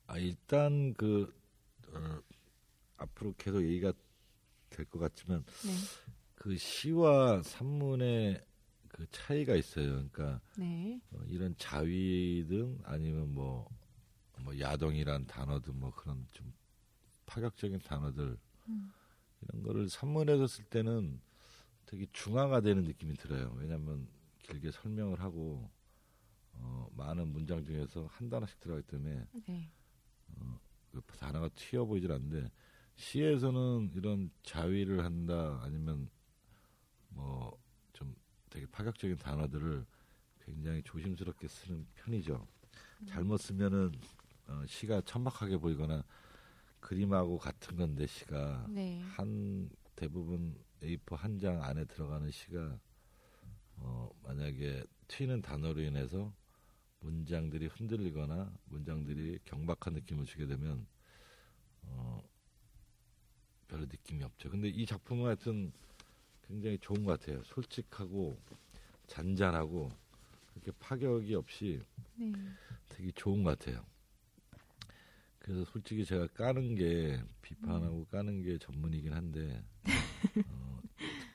아 0.07 0.17
일단 0.17 0.93
그 0.93 1.33
어, 1.93 2.21
앞으로 2.97 3.33
계속 3.37 3.63
얘기가 3.63 3.93
될 4.71 4.85
것 4.85 4.99
같지만 4.99 5.43
네. 5.63 5.73
그 6.35 6.57
시와 6.57 7.43
산문의 7.43 8.43
그 8.87 9.05
차이가 9.11 9.55
있어요. 9.55 9.91
그러니까 9.91 10.41
네. 10.57 10.99
어, 11.11 11.21
이런 11.27 11.55
자위든 11.57 12.79
아니면 12.83 13.33
뭐, 13.33 13.69
뭐 14.39 14.57
야동이란 14.59 15.27
단어든 15.27 15.79
뭐 15.79 15.91
그런 15.91 16.25
좀 16.31 16.51
파격적인 17.27 17.79
단어들 17.79 18.37
음. 18.67 18.91
이런 19.41 19.63
거를 19.63 19.87
산문에서 19.89 20.47
쓸 20.47 20.65
때는 20.65 21.21
되게 21.85 22.05
중화가 22.11 22.61
되는 22.61 22.83
느낌이 22.83 23.15
들어요. 23.15 23.53
왜냐하면 23.57 24.07
길게 24.43 24.71
설명을 24.71 25.19
하고 25.19 25.69
어, 26.53 26.87
많은 26.95 27.27
문장 27.27 27.63
중에서 27.63 28.07
한 28.07 28.29
단어씩 28.29 28.59
들어가기 28.59 28.87
때문에 28.87 29.25
네. 29.47 29.71
어, 30.37 30.59
그 30.91 31.01
단어가 31.17 31.49
튀어 31.49 31.85
보이질 31.85 32.11
않는데 32.11 32.51
시에서는 32.95 33.91
이런 33.95 34.29
자위를 34.43 35.03
한다 35.03 35.59
아니면 35.63 36.09
뭐 37.09 37.59
좀 37.93 38.15
되게 38.49 38.65
파격적인 38.67 39.17
단어들을 39.17 39.85
굉장히 40.45 40.81
조심스럽게 40.83 41.47
쓰는 41.47 41.85
편이죠. 41.95 42.47
잘못 43.07 43.37
쓰면은 43.37 43.91
어, 44.47 44.63
시가 44.67 45.01
천박하게 45.01 45.57
보이거나 45.57 46.03
그림하고 46.79 47.37
같은 47.37 47.77
건데 47.77 48.07
시가 48.07 48.65
네. 48.69 49.01
한 49.01 49.69
대부분 49.95 50.55
A4 50.81 51.15
한 51.15 51.37
장 51.39 51.61
안에 51.63 51.85
들어가는 51.85 52.31
시가 52.31 52.79
어, 53.77 54.09
만약에 54.23 54.83
튀는 55.07 55.41
단어로 55.41 55.81
인해서 55.81 56.33
문장들이 57.01 57.67
흔들리거나 57.67 58.51
문장들이 58.65 59.39
경박한 59.45 59.93
느낌을 59.93 60.25
주게 60.25 60.45
되면 60.47 60.87
어, 61.83 62.23
별로 63.71 63.85
느낌이 63.85 64.21
없죠. 64.23 64.49
근데 64.49 64.67
이 64.67 64.85
작품은 64.85 65.25
하여튼 65.25 65.71
굉장히 66.45 66.77
좋은 66.79 67.05
것 67.05 67.17
같아요. 67.17 67.41
솔직하고 67.45 68.37
잔잔하고 69.07 69.89
그렇게 70.51 70.71
파격이 70.77 71.33
없이 71.35 71.81
네. 72.15 72.33
되게 72.89 73.11
좋은 73.11 73.43
것 73.43 73.57
같아요. 73.57 73.85
그래서 75.39 75.63
솔직히 75.71 76.03
제가 76.03 76.27
까는 76.27 76.75
게 76.75 77.23
비판하고 77.41 78.05
까는 78.05 78.43
게 78.43 78.57
전문이긴 78.57 79.13
한데 79.13 79.63
어, 80.45 80.81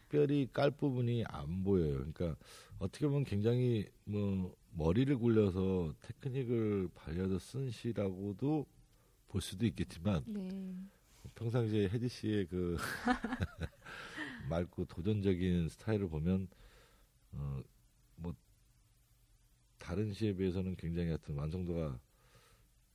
특별히 0.02 0.46
깔 0.52 0.70
부분이 0.70 1.24
안 1.24 1.64
보여요. 1.64 1.94
그러니까 1.94 2.36
어떻게 2.78 3.06
보면 3.06 3.24
굉장히 3.24 3.88
뭐 4.04 4.54
머리를 4.72 5.16
굴려서 5.16 5.94
테크닉을 6.02 6.90
발려서 6.94 7.38
쓴 7.38 7.70
시라고도 7.70 8.66
볼 9.28 9.40
수도 9.40 9.64
있겠지만 9.64 10.22
네. 10.26 10.76
평상시에 11.36 11.88
혜지 11.88 12.08
씨의 12.08 12.46
그 12.46 12.76
맑고 14.50 14.86
도전적인 14.86 15.68
스타일을 15.68 16.08
보면 16.08 16.48
어 17.32 17.60
뭐 18.16 18.34
다른 19.78 20.12
시에 20.12 20.34
비해서는 20.34 20.74
굉장히 20.76 21.08
하여튼 21.08 21.36
완성도가 21.36 22.00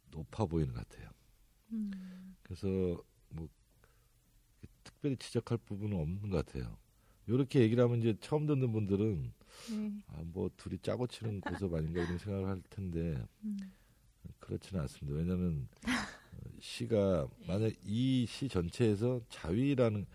높아 0.10 0.46
보이는 0.46 0.74
것 0.74 0.88
같아요. 0.88 1.10
음. 1.72 2.36
그래서 2.42 2.68
뭐 3.30 3.48
특별히 4.84 5.16
지적할 5.16 5.60
부분은 5.60 5.98
없는 5.98 6.30
것 6.30 6.46
같아요. 6.46 6.78
이렇게 7.28 7.62
얘기를 7.62 7.84
하면 7.84 8.00
이제 8.00 8.18
처음 8.20 8.46
듣는 8.46 8.72
분들은 8.72 9.32
네. 9.70 10.04
아뭐 10.08 10.50
둘이 10.58 10.80
짜고 10.80 11.08
치는 11.08 11.40
고섭 11.40 11.74
아닌가 11.74 12.02
이런 12.02 12.18
생각을 12.18 12.48
할 12.50 12.62
텐데 12.70 13.24
음. 13.44 13.58
그렇지는 14.40 14.82
않습니다. 14.82 15.18
왜냐하면 15.18 15.70
어, 15.76 15.82
시가 16.60 17.28
만약 17.48 17.74
이 17.84 18.26
시 18.28 18.48
전체에서 18.48 19.22
자위라는 19.30 20.06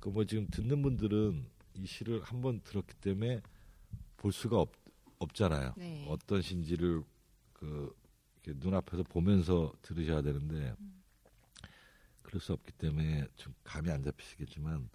그 0.00 0.10
뭐 0.10 0.24
지금 0.24 0.46
듣는 0.48 0.80
분들은 0.82 1.44
이 1.74 1.86
시를 1.86 2.22
한번 2.22 2.60
들었기 2.62 2.94
때문에 3.00 3.40
볼 4.16 4.32
수가 4.32 4.60
없, 4.60 4.70
없잖아요. 5.18 5.74
네. 5.76 6.06
어떤 6.08 6.40
시인지를 6.42 7.02
그 7.52 7.94
눈앞에서 8.46 9.02
보면서 9.02 9.72
들으셔야 9.82 10.22
되는데 10.22 10.74
그럴 12.22 12.40
수 12.40 12.52
없기 12.52 12.72
때문에 12.72 13.26
좀 13.36 13.52
감이 13.64 13.90
안 13.90 14.02
잡히시겠지만 14.02 14.88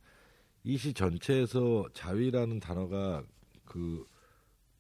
이 0.66 0.78
시 0.78 0.94
전체에서 0.94 1.90
자위라는 1.94 2.60
단어가 2.62 3.24
그 3.66 4.06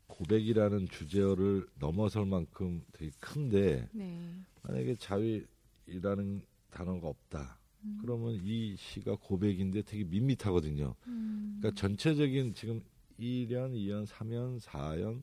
고백이라는 0.07 0.87
주제어를 0.87 1.67
넘어설 1.79 2.25
만큼 2.25 2.83
되게 2.93 3.11
큰데 3.19 3.89
네. 3.91 4.33
만약에 4.61 4.95
자위 4.95 5.45
라는 5.87 6.41
단어가 6.69 7.07
없다. 7.07 7.59
음. 7.83 7.97
그러면 8.01 8.39
이 8.43 8.75
시가 8.77 9.15
고백인데 9.15 9.81
되게 9.83 10.03
밋밋하거든요. 10.03 10.95
음. 11.07 11.57
그러니까 11.59 11.79
전체적인 11.79 12.53
지금 12.53 12.81
1연, 13.19 13.73
2연, 13.73 14.05
3연, 14.07 14.59
4연, 14.59 15.21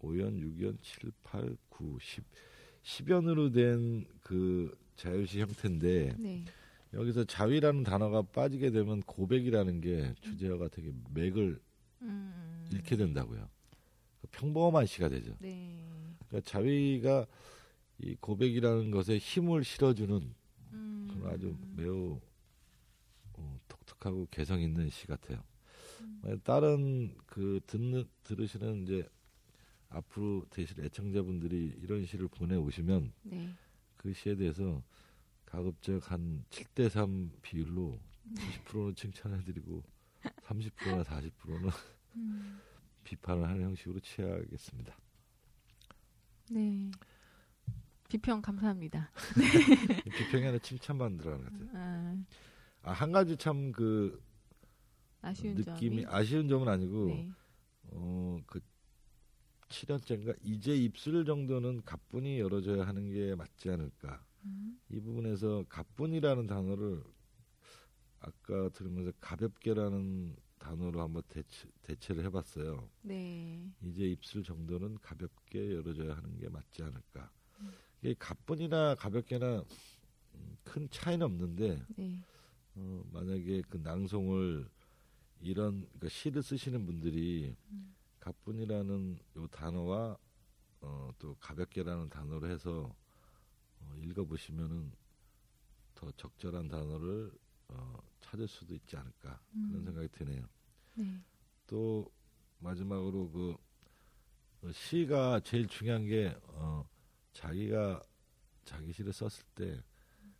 5연, 0.00 0.40
6연, 0.40 0.78
7, 0.80 1.12
8, 1.22 1.56
9, 1.68 1.98
10, 2.00 2.24
10연으로 2.82 3.52
된 3.52 4.06
그 4.30 4.78
자유시 4.94 5.40
형태인데 5.40 6.14
네. 6.18 6.44
여기서 6.92 7.24
자위라는 7.24 7.82
단어가 7.82 8.22
빠지게 8.22 8.70
되면 8.70 9.00
고백이라는 9.02 9.80
게 9.80 10.14
주제어가 10.20 10.68
되게 10.68 10.92
맥을 11.12 11.60
음. 12.02 12.68
잃게 12.72 12.96
된다고요. 12.96 13.48
평범한 14.30 14.86
시가 14.86 15.08
되죠. 15.08 15.34
네. 15.40 15.84
그러니까 16.28 16.48
자위가 16.48 17.26
이 18.02 18.16
고백이라는 18.20 18.90
것에 18.90 19.18
힘을 19.18 19.64
실어주는 19.64 20.34
음. 20.72 21.08
그런 21.12 21.34
아주 21.34 21.56
매우 21.76 22.20
어, 23.34 23.60
독특하고 23.68 24.28
개성 24.30 24.60
있는 24.60 24.88
시 24.90 25.06
같아요. 25.06 25.42
음. 26.00 26.40
다른 26.44 27.14
그 27.26 27.60
듣는 27.66 28.04
들으시는 28.24 28.84
이제 28.84 29.08
앞으로 29.90 30.46
되실 30.50 30.80
애청자분들이 30.80 31.78
이런 31.82 32.06
시를 32.06 32.28
보내 32.28 32.56
오시면 32.56 33.12
네. 33.22 33.54
그 33.96 34.12
시에 34.12 34.36
대해서 34.36 34.82
가급적 35.44 36.10
한 36.10 36.44
7대 36.50 36.88
3 36.88 37.32
비율로 37.42 37.98
네. 38.22 38.42
20%는 38.64 38.94
칭찬해 38.94 39.42
드리고 39.44 39.82
30%나 40.46 41.02
40%는 41.02 41.70
음. 42.16 42.60
비판을 43.04 43.48
하는 43.48 43.62
형식으로 43.62 44.00
취하겠습니다. 44.00 44.96
네. 46.50 46.90
비평 48.10 48.42
감사합니다. 48.42 49.10
비평이 50.04 50.44
아니라 50.44 50.58
칭찬만 50.58 51.16
들어가는 51.16 51.44
것 51.44 51.50
같아요. 51.52 51.70
아, 51.74 52.24
아, 52.82 52.92
한 52.92 53.12
가지 53.12 53.36
참 53.36 53.72
그 53.72 54.20
아쉬운 55.22 55.54
느낌이 55.54 56.02
점이. 56.02 56.06
아쉬운 56.08 56.48
점은 56.48 56.66
아니고 56.68 57.06
네. 57.06 57.30
어, 57.92 58.38
그 58.46 58.60
7년째인가 59.68 60.36
이제 60.42 60.74
입술 60.74 61.24
정도는 61.24 61.82
가뿐히 61.84 62.40
열어줘야 62.40 62.86
하는 62.86 63.10
게 63.12 63.34
맞지 63.36 63.70
않을까. 63.70 64.24
음. 64.44 64.80
이 64.88 64.98
부분에서 64.98 65.64
가뿐이라는 65.68 66.46
단어를 66.46 67.04
아까 68.18 68.68
들으면서 68.70 69.12
가볍게라는 69.20 70.36
단어로 70.58 71.00
한번 71.00 71.22
대체, 71.28 71.68
대체를 71.82 72.24
해봤어요. 72.24 72.90
네. 73.02 73.70
이제 73.82 74.04
입술 74.04 74.42
정도는 74.42 74.98
가볍게 75.00 75.74
열어줘야 75.74 76.16
하는 76.16 76.36
게 76.38 76.48
맞지 76.48 76.82
않을까. 76.82 77.30
음. 78.00 78.06
이게 78.06 78.14
가뿐이나 78.18 78.94
가볍게나 78.94 79.64
음, 80.34 80.56
큰 80.64 80.88
차이는 80.90 81.24
없는데 81.24 81.82
네. 81.96 82.18
어, 82.74 83.02
만약에 83.12 83.62
그 83.68 83.78
낭송을 83.78 84.68
이런 85.40 85.80
그러니까 85.80 86.08
시를 86.08 86.42
쓰시는 86.42 86.86
분들이 86.86 87.54
음. 87.70 87.94
가뿐이라는 88.20 89.18
요 89.36 89.46
단어와 89.48 90.16
어, 90.82 91.10
또 91.18 91.34
가볍게라는 91.40 92.08
단어로 92.08 92.48
해서 92.48 92.94
어, 93.80 93.94
읽어보시면은 93.98 94.92
더 95.94 96.10
적절한 96.12 96.68
단어를 96.68 97.32
어, 97.68 97.98
찾을 98.20 98.48
수도 98.48 98.74
있지 98.74 98.96
않을까 98.96 99.40
그런 99.50 99.74
음. 99.74 99.84
생각이 99.84 100.08
드네요. 100.08 100.46
네. 100.94 101.20
또 101.66 102.10
마지막으로 102.58 103.30
그 103.30 103.56
어, 104.62 104.72
시가 104.72 105.40
제일 105.40 105.66
중요한 105.66 106.06
게 106.06 106.36
어, 106.48 106.88
자기가 107.32 108.02
자기 108.64 108.92
시를 108.92 109.12
썼을 109.12 109.44
때 109.54 109.82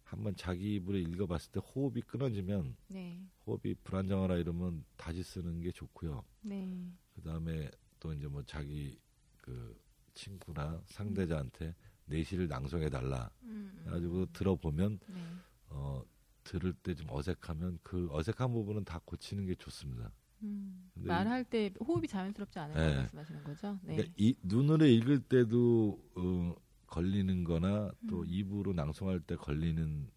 한번 0.05 0.35
자기 0.35 0.75
입으로 0.75 0.99
읽어봤을 0.99 1.53
때 1.53 1.61
호흡이 1.61 2.03
끊어지면 2.03 2.77
네. 2.89 3.25
호흡이 3.47 3.75
불안정하라 3.85 4.37
이러면 4.39 4.85
다시 4.97 5.23
쓰는 5.23 5.61
게 5.61 5.71
좋고요. 5.71 6.25
네. 6.43 6.93
그 7.15 7.23
다음에 7.23 7.71
또 8.01 8.13
이제 8.13 8.27
뭐 8.27 8.43
자기 8.45 8.99
그 9.37 9.81
친구나 10.15 10.83
상대자한테 10.87 11.75
내시를 12.07 12.49
낭송해 12.49 12.91
달라. 12.91 13.31
음, 13.43 13.71
음. 13.73 13.81
그래가지고 13.85 14.27
들어보면 14.33 14.99
네. 15.09 15.21
어 15.69 16.03
들을 16.43 16.73
때 16.73 16.95
좀 16.95 17.07
어색하면 17.11 17.79
그 17.85 18.09
어색한 18.11 18.53
부분은 18.53 18.85
다 18.85 19.01
고치는 19.05 19.47
게 19.47 19.55
좋습니다. 19.55 20.11
음. 20.43 20.91
말할 20.95 21.45
때 21.45 21.73
호흡이 21.79 22.09
자연스럽지 22.09 22.59
않은다고 22.59 22.89
네. 22.89 22.97
말씀하시는 22.97 23.45
거죠? 23.45 23.79
네. 23.85 23.95
그러니까 23.95 24.15
이 24.17 24.35
눈으로 24.43 24.87
읽을 24.87 25.21
때도 25.21 26.03
어, 26.17 26.57
걸리는-거나 26.91 27.93
또 28.09 28.21
음. 28.21 28.27
입으로 28.29 28.73
낭송할 28.73 29.21
때 29.21 29.37
걸리는 29.37 30.09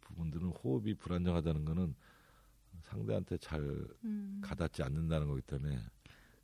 부분들은 0.00 0.48
호흡이 0.48 0.94
불안정하다는 0.94 1.64
거는 1.64 1.94
상대한테 2.82 3.38
잘 3.38 3.60
음. 4.04 4.40
가닿지 4.42 4.82
않는다는 4.82 5.28
거기 5.28 5.40
때문에 5.42 5.78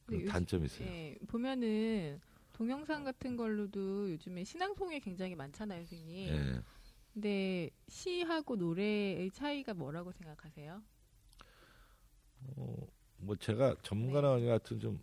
그 0.06 0.24
단점이 0.24 0.66
있어요. 0.66 0.88
예, 0.88 1.18
보면은 1.28 2.20
동영상 2.52 3.04
같은 3.04 3.36
걸로도 3.36 4.10
요즘에 4.12 4.44
신앙송이 4.44 5.00
굉장히 5.00 5.34
많잖아요, 5.34 5.84
선생님. 5.84 6.28
예. 6.28 6.62
근데 7.12 7.70
시하고 7.88 8.56
노래의 8.56 9.30
차이가 9.32 9.74
뭐라고 9.74 10.12
생각하세요? 10.12 10.82
어, 12.56 12.76
뭐 13.18 13.36
제가 13.36 13.76
전문가나 13.82 14.36
네. 14.38 14.46
같은 14.46 14.80
좀 14.80 15.02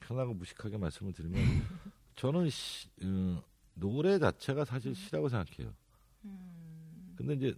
편하고 0.00 0.34
무식하게 0.34 0.78
말씀을 0.78 1.12
드리면 1.12 1.34
저는 2.16 2.48
시, 2.50 2.88
어, 3.04 3.42
노래 3.76 4.18
자체가 4.18 4.64
사실 4.64 4.94
시라고 4.94 5.28
생각해요. 5.28 5.72
음. 6.24 7.14
근데 7.16 7.34
이제 7.34 7.54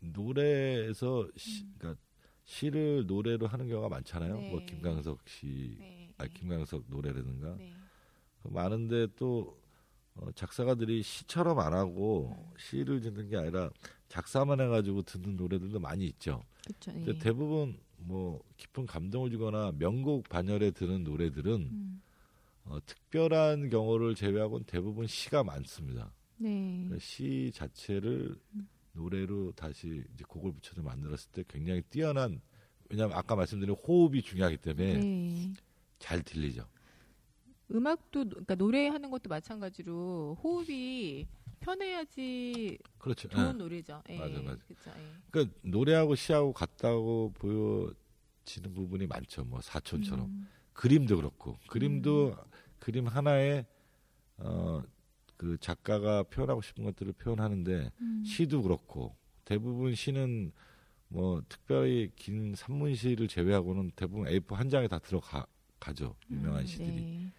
노래에서 0.00 1.28
시, 1.36 1.64
그러니까 1.78 2.00
시를 2.44 3.06
노래로 3.06 3.46
하는 3.46 3.68
경우가 3.68 3.88
많잖아요. 3.88 4.40
네. 4.40 4.50
뭐 4.50 4.64
김광석 4.66 5.20
시, 5.28 5.76
네. 5.78 6.12
아 6.18 6.26
김광석 6.26 6.84
노래라든가 6.88 7.54
네. 7.56 7.72
많은데 8.42 9.06
또 9.16 9.58
어, 10.16 10.30
작사가들이 10.32 11.02
시처럼 11.02 11.60
안 11.60 11.72
하고 11.72 12.52
시를 12.58 13.00
짓는 13.00 13.28
게 13.28 13.36
아니라 13.36 13.70
작사만 14.08 14.60
해가지고 14.60 15.02
듣는 15.02 15.36
노래들도 15.36 15.78
많이 15.78 16.06
있죠. 16.06 16.42
그렇죠. 16.64 16.92
근데 16.92 17.18
대부분 17.18 17.78
뭐 17.96 18.42
깊은 18.56 18.86
감동을 18.86 19.30
주거나 19.30 19.72
명곡 19.78 20.28
반열에 20.28 20.72
드는 20.72 21.04
노래들은 21.04 21.52
음. 21.52 22.02
어, 22.70 22.78
특별한 22.86 23.68
경우를 23.68 24.14
제외하고는 24.14 24.64
대부분 24.64 25.06
시가 25.06 25.42
많습니다. 25.42 26.12
네. 26.36 26.84
그러니까 26.84 26.98
시 27.00 27.50
자체를 27.52 28.36
음. 28.54 28.68
노래로 28.92 29.52
다시 29.52 30.04
이제 30.14 30.24
곡을 30.26 30.52
붙여서 30.52 30.82
만들었을 30.82 31.32
때 31.32 31.44
굉장히 31.48 31.82
뛰어난 31.82 32.40
왜냐하면 32.88 33.16
아까 33.16 33.34
말씀드린 33.34 33.74
호흡이 33.74 34.22
중요하기 34.22 34.58
때문에 34.58 34.98
네. 34.98 35.52
잘 35.98 36.22
들리죠. 36.22 36.66
음악도 37.72 38.24
그러니까 38.28 38.54
노래하는 38.54 39.10
것도 39.10 39.28
마찬가지로 39.28 40.38
호흡이 40.42 41.26
편해야지 41.58 42.78
그렇죠. 42.98 43.28
좋은 43.28 43.48
예. 43.48 43.52
노래죠. 43.52 44.02
예. 44.08 44.18
맞아, 44.18 44.40
맞아. 44.42 44.64
그쵸, 44.66 44.90
예. 44.96 45.12
그러니까 45.30 45.56
노래하고 45.62 46.14
시하고 46.14 46.52
같다고 46.52 47.32
보여지는 47.34 48.74
부분이 48.74 49.06
많죠. 49.06 49.44
뭐 49.44 49.60
사촌처럼 49.60 50.26
음. 50.26 50.48
그림도 50.72 51.16
그렇고 51.16 51.58
그림도 51.68 52.34
그림 52.80 53.06
하나에 53.06 53.66
어 54.38 54.82
그 55.40 55.56
작가가 55.58 56.22
표현하고 56.22 56.60
싶은 56.60 56.84
것들을 56.84 57.14
표현하는데 57.14 57.90
음. 57.98 58.22
시도 58.26 58.60
그렇고 58.60 59.16
대부분 59.46 59.94
시는 59.94 60.52
뭐 61.08 61.40
특별히 61.48 62.12
긴 62.14 62.54
산문시를 62.54 63.26
제외하고는 63.26 63.92
대부분 63.96 64.26
A4 64.26 64.54
한 64.56 64.68
장에 64.68 64.86
다 64.86 64.98
들어가 64.98 65.46
가죠 65.80 66.14
유명한 66.30 66.60
음, 66.60 66.66
시들이 66.66 66.90
네. 66.90 67.32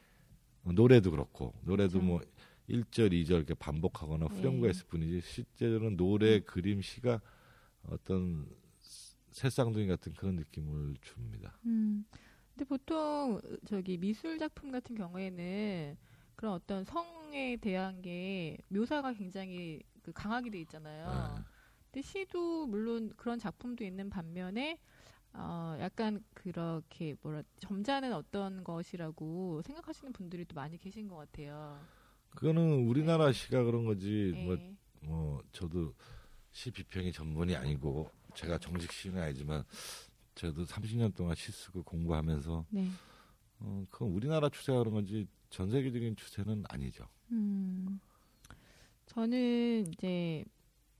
어, 0.63 0.71
노래도 0.71 1.12
그렇고 1.12 1.54
노래도 1.62 1.99
그렇죠. 1.99 2.08
뭐 2.08 2.21
1절, 2.67 3.12
2절 3.12 3.32
이렇게 3.34 3.54
반복하거나 3.54 4.30
네. 4.30 4.69
있을 4.71 4.88
뿐이지 4.88 5.21
실제로는 5.21 5.95
노래, 5.95 6.39
그림, 6.39 6.82
시가 6.82 7.21
어떤 7.84 8.47
새쌍둥이 9.30 9.86
같은 9.86 10.13
그런 10.13 10.38
느낌을 10.38 10.95
줍니다. 11.01 11.56
음. 11.67 12.04
근데 12.54 12.66
보통 12.66 13.40
저기 13.66 13.98
미술 13.98 14.38
작품 14.38 14.72
같은 14.72 14.96
경우에는 14.96 15.98
그런 16.36 16.54
어떤 16.54 16.84
성에 16.84 17.58
대한 17.58 18.02
게 18.02 18.58
묘사가 18.70 19.14
굉장히 19.14 19.82
그 20.02 20.12
강하게 20.12 20.50
돼 20.50 20.60
있잖아요. 20.62 21.36
네. 21.38 21.44
근데 21.92 22.08
시도 22.08 22.68
물론 22.68 23.14
그런 23.18 23.38
작품도 23.40 23.84
있는 23.84 24.10
반면에 24.10 24.80
어 25.34 25.78
약간 25.80 26.24
그렇게 26.34 27.16
뭐라 27.22 27.44
점잖은 27.60 28.14
어떤 28.14 28.64
것이라고 28.64 29.62
생각하시는 29.62 30.12
분들이 30.14 30.46
또 30.46 30.56
많이 30.56 30.78
계신 30.78 31.08
것 31.08 31.16
같아요. 31.16 31.80
그거는 32.32 32.88
우리나라 32.88 33.32
시가 33.32 33.64
그런 33.64 33.86
거지 33.86 34.34
예. 34.36 34.44
뭐, 34.44 34.58
뭐 35.02 35.44
저도 35.52 35.94
시 36.52 36.72
비평이 36.72 37.12
전문이 37.12 37.56
아니고 37.56 38.10
제가 38.36 38.58
정식 38.58 38.92
시는 38.92 39.22
아니지만 39.22 39.64
저도 40.36 40.65
30년 40.65 41.15
동안 41.15 41.36
시 41.36 41.52
쓰고 41.52 41.84
공부하면서 41.84 42.65
네. 42.70 42.88
어, 43.60 43.86
그건 43.89 44.10
우리나라 44.10 44.50
추세가 44.50 44.80
그런 44.80 44.94
건지 44.94 45.28
전 45.50 45.70
세계적인 45.70 46.15
추세는 46.15 46.63
아니죠. 46.70 47.08
음. 47.32 48.00
저는 49.08 49.88
이제 49.88 50.46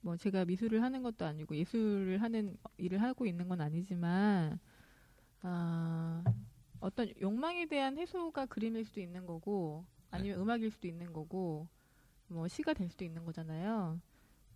뭐 0.02 0.17
제가 0.17 0.46
미술을 0.46 0.82
하는 0.84 1.04
것도 1.04 1.26
아니고 1.26 1.56
예술을 1.56 2.22
하는 2.22 2.58
일을 2.78 3.02
하고 3.02 3.26
있는 3.26 3.48
건 3.48 3.62
아니지만 3.62 4.60
아, 5.44 6.24
어떤 6.80 7.12
욕망에 7.22 7.67
대한 7.67 7.98
해소가 7.98 8.48
그림일 8.48 8.86
수도 8.86 9.00
있는 9.00 9.26
거고 9.26 9.86
아니면 10.10 10.39
음악일 10.39 10.72
수도 10.72 10.88
있는 10.88 11.13
거고 11.13 11.67
뭐 12.28 12.48
시가 12.48 12.74
될 12.74 12.89
수도 12.89 13.06
있는 13.06 13.26
거잖아요. 13.26 14.00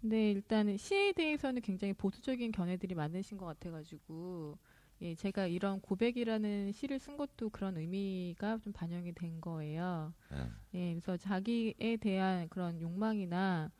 근데 0.05 0.29
일단은 0.33 0.77
시에 0.77 1.13
대해서는 1.13 1.63
굉장히 1.63 1.91
보수적인 1.93 2.51
견해들이 2.51 2.93
많으신 2.93 3.39
것 3.39 3.47
같아가지고 3.47 4.55
예, 5.01 5.15
제가 5.15 5.47
이런 5.47 5.81
고백이라는 5.81 6.73
시를 6.73 6.99
쓴 6.99 7.17
것도 7.17 7.49
그런 7.49 7.75
의미가 7.75 8.59
좀 8.59 8.71
반영이 8.71 9.13
된 9.13 9.41
거예요. 9.41 10.13
예. 10.31 10.51
예, 10.75 10.89
그래서 10.91 11.17
자기에 11.17 11.97
대한 11.99 12.47
그런 12.49 12.79
욕망이나 12.79 13.71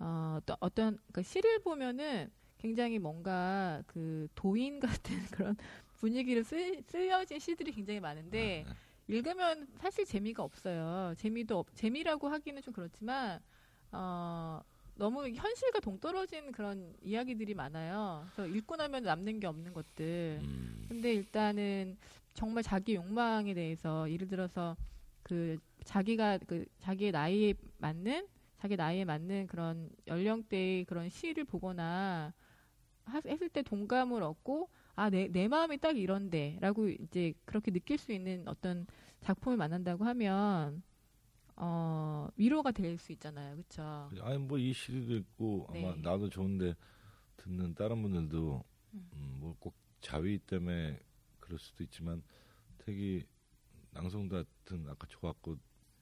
어, 0.00 0.40
또 0.44 0.56
어떤 0.58 0.96
그러니까 0.96 1.22
시를 1.22 1.60
보면은 1.60 2.28
굉장히 2.56 2.98
뭔가 2.98 3.80
그 3.86 4.26
도인 4.34 4.80
같은 5.14 5.16
그런 5.30 5.56
분위기를 5.94 6.42
쓰, 6.42 6.82
쓰여진 6.88 7.38
시들이 7.38 7.70
굉장히 7.70 8.00
많은데 8.00 8.66
예. 8.66 9.14
읽으면 9.14 9.68
사실 9.76 10.04
재미가 10.04 10.42
없어요. 10.42 11.14
재미도 11.18 11.56
없, 11.56 11.68
재미라고 11.76 12.26
하기는 12.26 12.62
좀 12.62 12.74
그렇지만 12.74 13.38
어, 13.92 14.60
너무 14.98 15.28
현실과 15.28 15.80
동떨어진 15.80 16.52
그런 16.52 16.94
이야기들이 17.02 17.54
많아요. 17.54 18.26
그래서 18.34 18.48
읽고 18.48 18.76
나면 18.76 19.04
남는 19.04 19.40
게 19.40 19.46
없는 19.46 19.72
것들. 19.72 20.40
음, 20.42 20.86
근데 20.88 21.14
일단은 21.14 21.96
정말 22.34 22.62
자기 22.64 22.96
욕망에 22.96 23.54
대해서 23.54 24.10
예를 24.10 24.28
들어서 24.28 24.76
그 25.22 25.58
자기가 25.84 26.38
그 26.46 26.66
자기의 26.80 27.12
나이에 27.12 27.54
맞는 27.78 28.28
자기 28.58 28.76
나이에 28.76 29.04
맞는 29.04 29.46
그런 29.46 29.90
연령대의 30.08 30.84
그런 30.86 31.08
시를 31.08 31.44
보거나 31.44 32.34
하- 33.04 33.22
했을 33.26 33.48
때 33.48 33.62
동감을 33.62 34.22
얻고 34.22 34.68
아 34.96 35.10
내 35.10 35.28
내 35.28 35.48
마음이 35.48 35.78
딱 35.78 35.96
이런데라고 35.98 36.88
이제 36.88 37.34
그렇게 37.44 37.70
느낄 37.70 37.98
수 37.98 38.12
있는 38.12 38.44
어떤 38.48 38.86
작품을 39.20 39.56
만난다고 39.58 40.04
하면 40.04 40.82
어 41.60 42.28
위로가 42.36 42.70
될 42.72 42.96
수 42.98 43.12
있잖아요, 43.12 43.56
그렇죠? 43.56 44.10
아니 44.22 44.38
뭐 44.38 44.58
이 44.58 44.72
시리도 44.72 45.16
있고 45.16 45.66
아마 45.68 45.94
네. 45.94 46.00
나도 46.02 46.28
좋은데 46.28 46.74
듣는 47.36 47.74
다른 47.74 48.00
분들도 48.02 48.64
음. 48.94 49.10
음, 49.14 49.36
뭐꼭 49.40 49.74
자위 50.00 50.38
때문에 50.38 50.98
그럴 51.40 51.58
수도 51.58 51.82
있지만 51.84 52.22
되게 52.78 53.26
낭송도 53.90 54.36
하여튼 54.36 54.88
아까 54.88 55.06
좋았고 55.08 55.56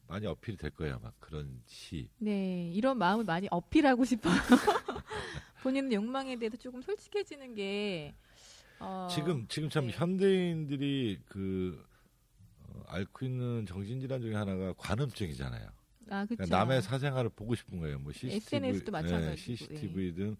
많이 0.08 0.26
어필이 0.26 0.56
될 0.56 0.70
거예요 0.70 0.96
아마 0.96 1.10
그런 1.18 1.62
시 1.66 2.08
네, 2.18 2.70
이런 2.74 2.98
마음을 2.98 3.24
많이 3.24 3.48
어필하고 3.50 4.04
싶어요. 4.04 4.34
본인 5.62 5.92
욕망에 5.92 6.36
대해서 6.38 6.56
조금 6.56 6.80
솔직해지는 6.82 7.54
게 7.54 8.14
어, 8.78 9.08
지금 9.10 9.46
지금 9.48 9.68
참 9.70 9.86
네. 9.86 9.92
현대인들이 9.94 11.20
그 11.26 11.82
어, 11.82 11.95
앓고 12.86 13.26
있는 13.26 13.66
정신질환 13.66 14.20
중에 14.20 14.34
하나가 14.34 14.72
관음증이잖아요. 14.74 15.68
아, 16.08 16.22
그쵸. 16.24 16.36
그러니까 16.36 16.58
남의 16.58 16.82
사생활을 16.82 17.30
보고 17.30 17.54
싶은 17.54 17.78
거예요. 17.80 17.98
뭐 17.98 18.12
CCTV, 18.12 18.36
SNS도 18.36 18.92
마찬가지고, 18.92 19.30
예. 19.32 19.36
CCTV든 19.36 20.36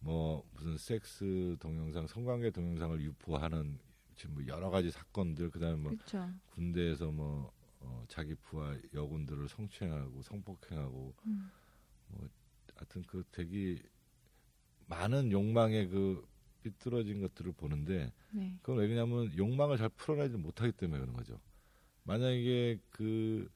뭐 0.00 0.44
무슨 0.54 0.76
섹스 0.76 1.56
동영상, 1.60 2.06
성관계 2.06 2.50
동영상을 2.50 3.00
유포하는 3.00 3.78
지금 4.16 4.34
뭐 4.34 4.46
여러 4.46 4.70
가지 4.70 4.90
사건들 4.90 5.50
그다음에 5.50 5.76
뭐 5.76 5.92
그쵸. 5.92 6.28
군대에서 6.54 7.10
뭐 7.12 7.52
어, 7.80 8.04
자기 8.08 8.34
부하 8.34 8.76
여군들을 8.94 9.48
성추행하고 9.48 10.22
성폭행하고 10.22 11.14
음. 11.26 11.50
하여튼 12.74 13.02
그 13.06 13.24
되게 13.30 13.78
많은 14.86 15.30
욕망의 15.32 15.88
그 15.88 16.26
삐뚤어진 16.62 17.20
것들을 17.20 17.52
보는데 17.52 18.12
네. 18.30 18.56
그건 18.62 18.78
왜 18.78 18.88
그러냐면 18.88 19.36
욕망을 19.36 19.76
잘 19.76 19.88
풀어내지 19.90 20.36
못하기 20.36 20.72
때문에 20.72 21.00
그런 21.00 21.14
거죠. 21.14 21.40
만약에 22.06 22.80
그 22.90 23.48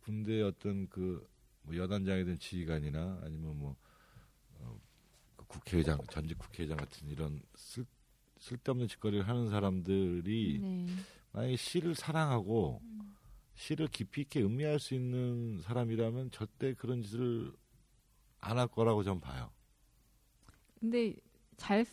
군대 0.00 0.42
어떤 0.42 0.88
그 0.88 1.28
뭐 1.62 1.76
여단장이든 1.76 2.38
지휘관이나 2.38 3.20
아니면 3.22 3.58
뭐 3.58 3.76
어, 4.60 4.80
그 5.36 5.46
국회의장 5.46 5.98
전직 6.10 6.38
국회의장 6.38 6.78
같은 6.78 7.08
이런 7.08 7.42
쓸 7.54 7.86
쓸데없는 8.38 8.88
짓거리를 8.88 9.28
하는 9.28 9.50
사람들이 9.50 10.60
네. 10.60 10.86
만약에 11.32 11.56
시를 11.56 11.94
사랑하고 11.94 12.82
음. 12.82 13.16
시를 13.54 13.88
깊이 13.88 14.22
있게 14.22 14.42
음미할 14.42 14.80
수 14.80 14.94
있는 14.94 15.60
사람이라면 15.62 16.30
절대 16.32 16.74
그런 16.74 17.02
짓을 17.02 17.52
안 18.40 18.58
할 18.58 18.68
거라고 18.68 19.04
전 19.04 19.20
봐요. 19.20 19.52
근데 20.78 21.14
잘 21.56 21.84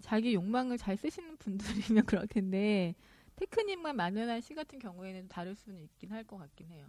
자기 0.00 0.34
욕망을 0.34 0.78
잘 0.78 0.96
쓰시는 0.96 1.36
분들이면 1.38 2.06
그럴 2.06 2.26
텐데 2.28 2.94
테크닉만 3.36 3.96
만연한 3.96 4.40
시 4.40 4.54
같은 4.54 4.78
경우에는 4.78 5.28
다를 5.28 5.54
수는 5.54 5.82
있긴 5.82 6.10
할 6.10 6.24
것 6.24 6.38
같긴 6.38 6.70
해요. 6.70 6.86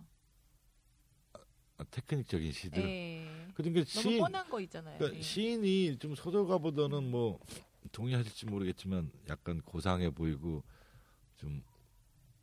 아, 1.79 1.83
테크닉적인 1.91 2.51
시들. 2.53 2.81
예. 2.83 3.47
그러니까 3.53 3.83
너무 3.83 3.85
시인, 3.85 4.17
뻔한 4.19 4.49
거 4.49 4.59
있잖아요. 4.61 4.97
그러니까 4.97 5.17
예. 5.19 5.21
시인이 5.21 5.99
좀 5.99 6.15
소설가보다는 6.15 7.11
뭐 7.11 7.39
동의하실지 7.91 8.47
모르겠지만 8.47 9.11
약간 9.29 9.61
고상해 9.61 10.09
보이고 10.09 10.63
좀 11.35 11.61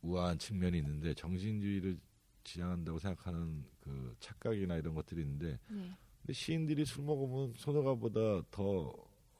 우아한 0.02 0.38
측면이 0.38 0.78
있는데 0.78 1.14
정신주의를 1.14 1.98
지향한다고 2.44 2.98
생각하는 2.98 3.64
그 3.80 4.14
착각이나 4.20 4.76
이런 4.76 4.94
것들이 4.94 5.22
있는데 5.22 5.58
네. 5.68 5.90
근데 6.20 6.32
시인들이 6.32 6.84
술 6.84 7.04
먹으면 7.04 7.54
소녀가보다 7.56 8.42
더 8.50 8.92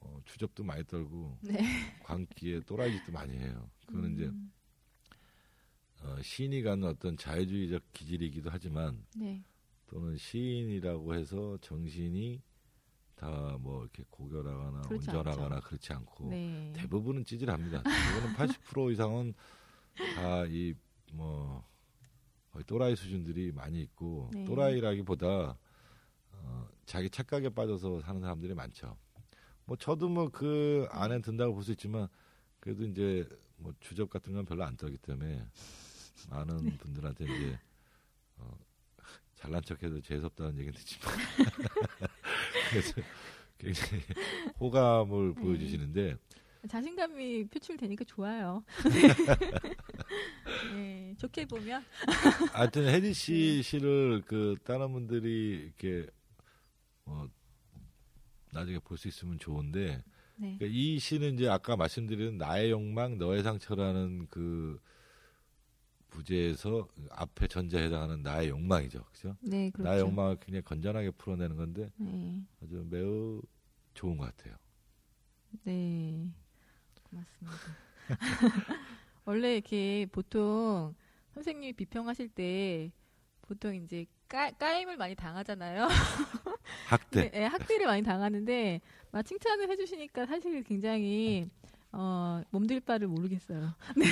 어, 0.05 0.21
주접도 0.25 0.63
많이 0.65 0.85
떨고 0.85 1.37
네. 1.43 1.61
광기에 2.03 2.61
또라이짓도 2.61 3.13
많이 3.13 3.37
해요. 3.37 3.69
그거는 3.87 4.15
이제 4.15 4.27
음, 4.27 4.53
어, 6.03 6.21
시인이 6.23 6.63
갖는 6.63 6.89
어떤 6.89 7.17
자유주의적 7.17 7.83
기질이기도 7.93 8.51
하지만 8.51 9.05
네. 9.17 9.43
또는 9.87 10.17
시인이라고 10.17 11.15
해서 11.15 11.59
정신이 11.61 12.43
다 13.17 13.57
뭐 13.61 13.83
이렇게 13.83 14.05
고결하거나 14.11 14.83
그렇지 14.83 15.09
온전하거나 15.09 15.57
않죠. 15.57 15.67
그렇지 15.69 15.93
않고 15.93 16.29
네. 16.31 16.73
대부분은 16.77 17.25
찌질합니다. 17.25 17.83
대부분은 17.83 18.35
80% 18.37 18.93
이상은 18.93 19.35
다 20.17 20.45
이 20.47 20.75
뭐 21.13 21.65
거의 22.51 22.65
또라이 22.65 22.97
수준들이 22.97 23.53
많이 23.53 23.81
있고 23.83 24.31
네. 24.33 24.45
또라이라기보다 24.45 25.57
어, 26.33 26.69
자기 26.87 27.09
착각에 27.09 27.51
빠져서 27.51 28.01
사는 28.01 28.21
사람들이 28.21 28.53
많죠. 28.55 28.97
뭐 29.67 29.77
저도 29.77 30.09
뭐 30.09 30.29
그 30.31 30.87
안에 30.91 31.21
든다고 31.21 31.55
볼 31.55 31.63
수 31.63 31.73
있지만 31.73 32.09
그래도 32.61 32.85
이제 32.85 33.29
뭐 33.57 33.73
주접 33.81 34.09
같은 34.11 34.33
건 34.33 34.45
별로 34.45 34.65
안 34.65 34.77
떨기 34.77 34.97
때문에 34.99 35.47
많은 36.31 36.57
네. 36.65 36.77
분들한테 36.79 37.25
이제 37.25 37.59
어, 38.37 38.59
잘난 39.37 39.63
척해도 39.63 40.01
재수없다는 40.01 40.59
얘기는 40.59 40.73
듣지만 40.75 41.15
그래서 42.71 42.95
굉장히 43.59 44.03
호감을 44.61 45.35
네. 45.35 45.41
보여주시는데 45.41 46.17
자신감이 46.69 47.47
표출되니까 47.49 48.05
좋아요. 48.05 48.65
네, 50.73 51.15
좋게 51.19 51.45
보면 51.47 51.85
하여튼 52.53 52.87
혜지 52.89 53.13
씨 53.13 53.33
네. 53.57 53.63
시를 53.63 54.23
그 54.27 54.57
다른 54.65 54.91
분들이 54.93 55.65
이렇게 55.79 56.07
어 57.05 57.27
나중에 58.55 58.79
볼 58.79 58.97
수 58.97 59.09
있으면 59.09 59.39
좋은데 59.39 60.03
네. 60.37 60.57
그러니까 60.59 60.67
이 60.71 60.99
시는 60.99 61.35
이제 61.35 61.49
아까 61.49 61.77
말씀드린 61.77 62.39
나의 62.39 62.71
욕망 62.71 63.19
너의 63.19 63.43
상처라는 63.43 64.27
그 64.31 64.81
부제에서 66.11 66.89
앞에 67.11 67.49
전제에 67.49 67.85
해당하는 67.87 68.23
나의 68.23 68.49
욕망이죠. 68.51 69.05
그죠? 69.13 69.37
네, 69.41 69.71
그렇죠. 69.71 69.89
나의 69.89 70.01
욕망을 70.03 70.37
굉장히 70.41 70.63
건전하게 70.63 71.11
풀어내는 71.13 71.57
건데 71.57 71.91
네. 71.97 72.41
아주 72.63 72.87
매우 72.89 73.43
좋은 73.95 74.17
것 74.17 74.25
같아요. 74.37 74.57
네. 75.65 76.29
고맙습니다. 77.03 77.59
원래 79.25 79.55
이렇게 79.55 80.07
보통 80.13 80.95
선생님이 81.33 81.73
비평하실 81.73 82.29
때 82.31 82.93
보통 83.43 83.75
이제 83.75 84.07
까, 84.29 84.51
까임을 84.53 84.97
많이 84.97 85.15
당하잖아요. 85.15 85.89
학대. 86.89 87.31
네, 87.31 87.45
학대를 87.45 87.87
많이 87.87 88.03
당하는데 88.03 88.81
막 89.11 89.23
칭찬을 89.23 89.71
해주시니까 89.71 90.27
사실 90.27 90.63
굉장히 90.65 91.49
어, 91.93 92.43
몸둘 92.51 92.81
바를 92.81 93.07
모르겠어요. 93.07 93.75
네. 93.97 94.05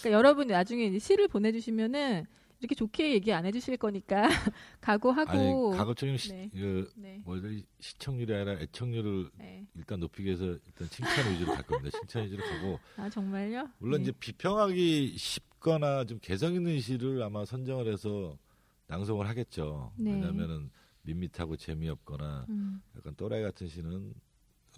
그러니까 0.00 0.10
여러분 0.10 0.46
나중에 0.46 0.86
이제 0.86 0.98
시를 0.98 1.28
보내주시면은 1.28 2.26
이렇게 2.62 2.74
좋게 2.76 3.12
얘기 3.12 3.32
안 3.32 3.44
해주실 3.44 3.76
거니까 3.76 4.28
각오하고 4.80 5.74
아니 5.74 6.16
시, 6.16 6.32
네. 6.32 6.48
그 6.52 6.88
네, 6.94 7.20
뭐지 7.24 7.66
시청률이 7.80 8.32
아니라 8.32 8.52
애청률을 8.52 9.30
네. 9.34 9.66
일단 9.74 9.98
높이기 9.98 10.28
위해서 10.28 10.44
일단 10.44 10.88
칭찬 10.88 11.32
위주로 11.32 11.54
갈 11.54 11.62
겁니다. 11.64 11.98
칭찬 11.98 12.24
위주로 12.24 12.44
가고 12.44 12.78
아 12.96 13.10
정말요? 13.10 13.68
물론 13.78 13.98
네. 13.98 14.02
이제 14.04 14.12
비평하기 14.12 15.16
쉽거나 15.18 16.04
좀 16.04 16.20
개성 16.22 16.54
있는 16.54 16.78
시를 16.78 17.20
아마 17.22 17.44
선정을 17.44 17.92
해서 17.92 18.38
낭송을 18.86 19.28
하겠죠. 19.28 19.92
네. 19.96 20.12
왜냐하면은 20.12 20.70
밋밋하고 21.02 21.56
재미없거나 21.56 22.46
음, 22.48 22.80
약간 22.96 23.14
또라이 23.16 23.42
같은 23.42 23.68
시는 23.68 24.14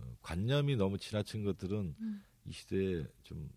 어, 0.01 0.17
관념이 0.23 0.77
너무 0.77 0.99
지나친 0.99 1.45
것들은 1.45 1.95
음. 1.99 2.23
이 2.47 2.53
시대에 2.53 3.07
좀 3.23 3.51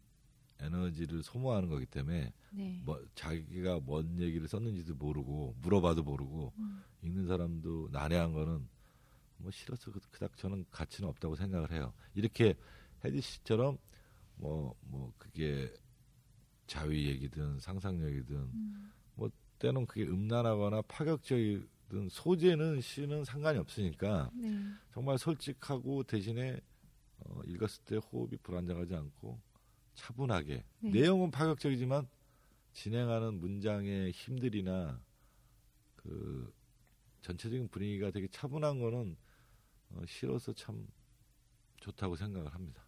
에너지를 0.59 1.21
소모하는 1.23 1.69
거기 1.69 1.85
때문에 1.85 2.33
네. 2.51 2.81
뭐 2.83 2.99
자기가 3.15 3.79
뭔 3.81 4.19
얘기를 4.19 4.47
썼는지도 4.47 4.95
모르고 4.95 5.55
물어봐도 5.61 6.03
모르고 6.03 6.53
음. 6.57 6.81
읽는 7.03 7.27
사람도 7.27 7.89
난해한 7.91 8.33
거는 8.33 8.67
뭐 9.37 9.51
싫어서 9.51 9.91
그- 9.91 9.99
그닥 10.11 10.35
저는 10.37 10.65
가치는 10.71 11.07
없다고 11.09 11.35
생각을 11.35 11.71
해요. 11.71 11.93
이렇게 12.15 12.55
헤디 13.05 13.21
씨처럼 13.21 13.77
뭐뭐 14.37 15.13
그게 15.17 15.71
자위 16.65 17.05
얘기든 17.07 17.59
상상력이든 17.59 18.35
음. 18.35 18.91
때는 19.59 19.85
그게 19.85 20.03
음란하거나 20.03 20.83
파격적이든 20.83 22.09
소재는 22.09 22.81
시는 22.81 23.23
상관이 23.23 23.57
없으니까 23.59 24.29
네. 24.33 24.57
정말 24.93 25.17
솔직하고 25.17 26.03
대신에 26.03 26.59
어, 27.19 27.41
읽었을 27.45 27.83
때 27.85 27.97
호흡이 27.97 28.37
불안정하지 28.43 28.95
않고 28.95 29.39
차분하게 29.95 30.63
네. 30.79 30.89
내용은 30.89 31.31
파격적이지만 31.31 32.07
진행하는 32.73 33.39
문장의 33.39 34.11
힘들이나 34.11 35.01
그 35.95 36.53
전체적인 37.21 37.69
분위기가 37.69 38.11
되게 38.11 38.27
차분한 38.27 38.79
거는 38.79 39.17
어, 39.89 40.01
시로서 40.05 40.53
참 40.53 40.87
좋다고 41.77 42.15
생각을 42.15 42.53
합니다. 42.53 42.83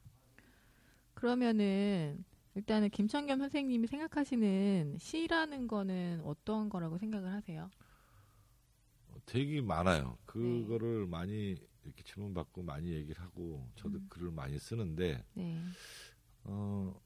그러면은 1.13 2.23
일단은 2.59 2.89
김청겸 2.89 3.39
선생님이 3.39 3.87
생각하시는 3.87 4.97
시라는 4.99 5.67
거는 5.67 6.21
어떤 6.25 6.67
거라고 6.67 6.97
생각을 6.97 7.31
하세요? 7.31 7.69
어, 9.07 9.15
되게 9.25 9.61
많아요. 9.61 10.17
그거를 10.25 11.07
많이 11.07 11.55
이렇게 11.85 12.03
질문 12.03 12.33
받고 12.33 12.63
많이 12.63 12.91
얘기를 12.91 13.21
하고 13.23 13.65
저도 13.75 13.99
음. 13.99 14.07
글을 14.09 14.31
많이 14.31 14.59
쓰는데 14.59 15.23
네. 15.35 15.57
어, 16.43 16.99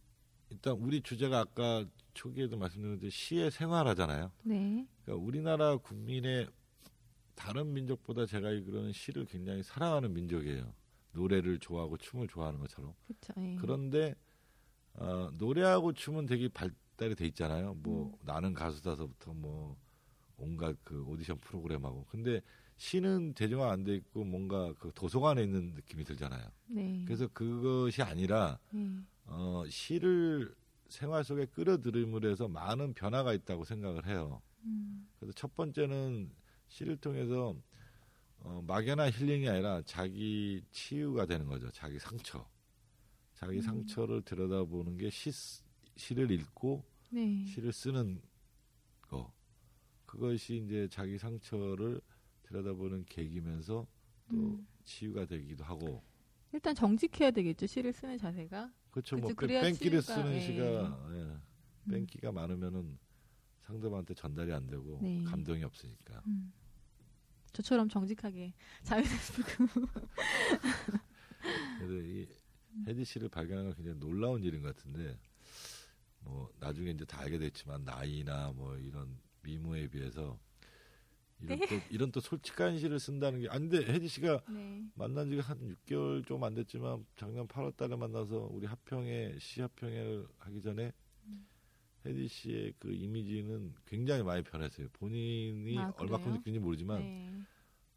일단 0.49 0.73
우리 0.73 1.01
주제가 1.01 1.41
아까 1.41 1.85
초기에도 2.15 2.57
말씀드렸는데 2.57 3.11
시의 3.11 3.51
생활하잖아요. 3.51 4.31
네. 4.41 4.87
그러니까 5.05 5.23
우리나라 5.23 5.77
국민의 5.77 6.49
다른 7.35 7.73
민족보다 7.73 8.25
제가 8.25 8.47
알기로는 8.47 8.91
시를 8.91 9.25
굉장히 9.25 9.61
사랑하는 9.61 10.13
민족이에요. 10.15 10.73
노래를 11.11 11.59
좋아하고 11.59 11.97
춤을 11.97 12.27
좋아하는 12.27 12.59
것처럼. 12.59 12.95
그렇죠. 13.05 13.33
예. 13.37 13.55
그런데 13.57 14.15
어, 14.95 15.29
노래하고 15.37 15.93
춤은 15.93 16.25
되게 16.25 16.47
발달이 16.49 17.15
돼 17.15 17.25
있잖아요. 17.27 17.73
뭐 17.75 18.07
음. 18.07 18.13
나는 18.25 18.53
가수다서부터 18.53 19.33
뭐 19.33 19.77
온갖 20.37 20.75
그 20.83 21.03
오디션 21.05 21.39
프로그램하고. 21.39 22.05
근데 22.09 22.41
시는 22.77 23.33
대중화 23.33 23.71
안 23.71 23.83
돼 23.83 23.95
있고 23.95 24.23
뭔가 24.23 24.73
그 24.79 24.91
도서관에 24.93 25.43
있는 25.43 25.73
느낌이 25.73 26.03
들잖아요. 26.03 26.45
네. 26.67 27.03
그래서 27.05 27.27
그것이 27.27 28.01
아니라 28.01 28.59
네. 28.71 28.99
어, 29.25 29.63
시를 29.69 30.53
생활 30.89 31.23
속에 31.23 31.45
끌어들임으로 31.47 32.29
해서 32.29 32.47
많은 32.47 32.93
변화가 32.93 33.33
있다고 33.33 33.63
생각을 33.63 34.05
해요. 34.05 34.41
음. 34.65 35.07
그래서 35.19 35.33
첫 35.33 35.55
번째는 35.55 36.29
시를 36.67 36.97
통해서 36.97 37.55
어, 38.39 38.61
막연한 38.67 39.11
힐링이 39.11 39.47
아니라 39.47 39.81
자기 39.85 40.61
치유가 40.71 41.25
되는 41.25 41.47
거죠. 41.47 41.71
자기 41.71 41.97
상처. 41.99 42.45
자기 43.35 43.57
음. 43.57 43.61
상처를 43.61 44.21
들여다보는 44.21 44.97
게 44.97 45.09
시, 45.09 45.31
시를 45.95 46.31
읽고 46.31 46.83
네. 47.09 47.45
시를 47.45 47.71
쓰는 47.71 48.21
거. 49.01 49.33
그것이 50.05 50.63
이제 50.65 50.87
자기 50.89 51.17
상처를 51.17 52.01
들여다보는 52.43 53.05
계기면서 53.05 53.87
또 54.29 54.35
음. 54.35 54.67
치유가 54.83 55.25
되기도 55.25 55.63
하고 55.63 56.03
일단 56.51 56.75
정직해야 56.75 57.31
되겠죠. 57.31 57.65
시를 57.65 57.91
쓰는 57.93 58.17
자세가. 58.17 58.71
그렇죠. 58.91 59.17
뭐그 59.17 59.47
뺑기를 59.47 60.01
쓰는 60.03 60.33
예. 60.33 60.39
시가 60.39 60.63
예. 60.63 61.17
음. 61.17 61.41
뺑기가 61.89 62.31
많으면은 62.31 62.99
상대방한테 63.61 64.13
전달이 64.13 64.53
안 64.53 64.67
되고 64.67 64.99
네. 65.01 65.23
감동이 65.23 65.63
없으니까. 65.63 66.21
음. 66.27 66.53
저처럼 67.53 67.89
정직하게 67.89 68.53
자유스럽고. 68.83 69.67
그래서 71.79 71.93
이 72.05 72.27
헤디 72.87 73.03
씨를 73.05 73.29
발견한 73.29 73.65
건 73.65 73.75
굉장히 73.75 73.99
놀라운 73.99 74.43
일인 74.43 74.61
것 74.61 74.75
같은데 74.75 75.17
뭐 76.19 76.49
나중에 76.59 76.91
이제 76.91 77.05
다 77.05 77.19
알게 77.21 77.37
됐지만 77.37 77.83
나이나 77.83 78.51
뭐 78.55 78.77
이런 78.77 79.17
미모에 79.43 79.87
비해서 79.87 80.39
이런 81.41 81.59
네. 81.59 81.65
또 81.67 81.75
이런 81.89 82.11
또 82.11 82.19
솔직한 82.21 82.79
시를 82.79 82.99
쓴다는 82.99 83.41
게 83.41 83.49
아닌데 83.49 83.77
헤디 83.85 84.07
씨가 84.07 84.41
네. 84.49 84.85
만난 84.95 85.29
지가 85.29 85.41
한 85.43 85.59
6개월 85.85 86.25
좀 86.25 86.43
안 86.43 86.53
됐지만 86.53 87.05
작년 87.17 87.47
8월 87.47 87.75
달에 87.75 87.95
만나서 87.97 88.47
우리 88.51 88.65
합평회 88.65 89.37
시 89.39 89.59
합평회를 89.61 90.25
하기 90.37 90.61
전에 90.61 90.93
음. 91.25 91.45
헤디 92.05 92.27
씨의 92.29 92.73
그 92.79 92.93
이미지는 92.93 93.73
굉장히 93.85 94.23
많이 94.23 94.41
변했어요. 94.43 94.87
본인이 94.93 95.77
아, 95.77 95.93
얼마큼? 95.97 96.31
느끼는지 96.33 96.59
모르지만 96.59 96.99
네. 97.01 97.41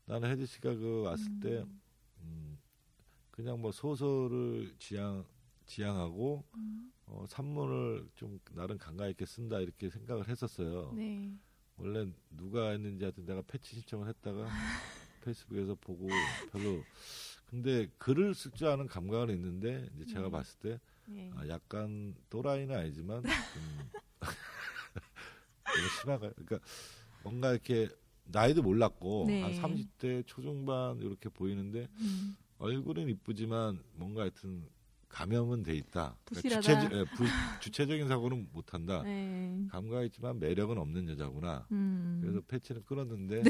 나는 0.07 0.31
헤디 0.31 0.47
씨가 0.47 0.75
그 0.75 1.03
왔을 1.03 1.41
때 1.41 1.65
음. 2.23 2.59
음, 3.37 3.43
그냥 3.45 3.61
뭐 3.61 3.71
소설을 3.73 4.75
지향 4.79 5.25
지향하고 5.67 6.45
음. 6.55 6.93
어, 7.07 7.25
산문을 7.29 8.09
좀 8.15 8.41
나름 8.55 8.79
감각 8.79 9.09
있게 9.09 9.27
쓴다 9.27 9.61
이렇게 9.61 9.91
생각을 9.91 10.29
했었어요. 10.29 10.93
네. 10.97 11.37
원래 11.77 12.11
누가 12.31 12.71
했는지 12.71 13.05
하여튼 13.05 13.27
내가 13.27 13.43
패치 13.43 13.77
신청을 13.77 14.09
했다가 14.09 14.49
페이스북에서 15.23 15.75
보고 15.75 16.09
별로 16.51 16.83
근데 17.47 17.89
글을 17.99 18.35
쓸 18.35 18.53
줄 18.53 18.69
아는 18.69 18.87
감각은 18.87 19.35
있는데 19.35 19.89
이제 19.95 20.07
제가 20.07 20.23
네. 20.23 20.31
봤을 20.31 20.59
때 20.59 20.81
네. 21.07 21.31
아, 21.35 21.47
약간 21.49 22.15
또라이는 22.31 22.75
아니지만 22.75 23.23
좀 23.23 23.91
심하가 26.01 26.31
그러니까 26.31 26.59
뭔가 27.23 27.51
이렇게 27.53 27.89
나이도 28.25 28.63
몰랐고 28.63 29.27
네. 29.29 29.43
한 29.43 29.53
30대 29.53 30.27
초중반 30.27 30.99
이렇게 31.01 31.29
보이는데 31.29 31.89
음. 32.01 32.37
얼굴은 32.59 33.09
이쁘지만 33.09 33.83
뭔가 33.95 34.23
하여튼 34.23 34.69
감염은 35.09 35.63
돼 35.63 35.75
있다. 35.77 36.17
부실하다. 36.25 36.61
주체, 36.61 36.97
예, 36.97 37.05
부, 37.05 37.25
주체적인 37.61 38.09
사고는 38.09 38.49
못 38.53 38.75
한다. 38.75 39.03
네. 39.03 39.67
감각 39.71 40.05
있지만 40.05 40.39
매력은 40.39 40.77
없는 40.79 41.09
여자구나. 41.11 41.67
음. 41.73 42.19
그래서 42.23 42.41
패치는 42.47 42.85
끊었는데 42.85 43.43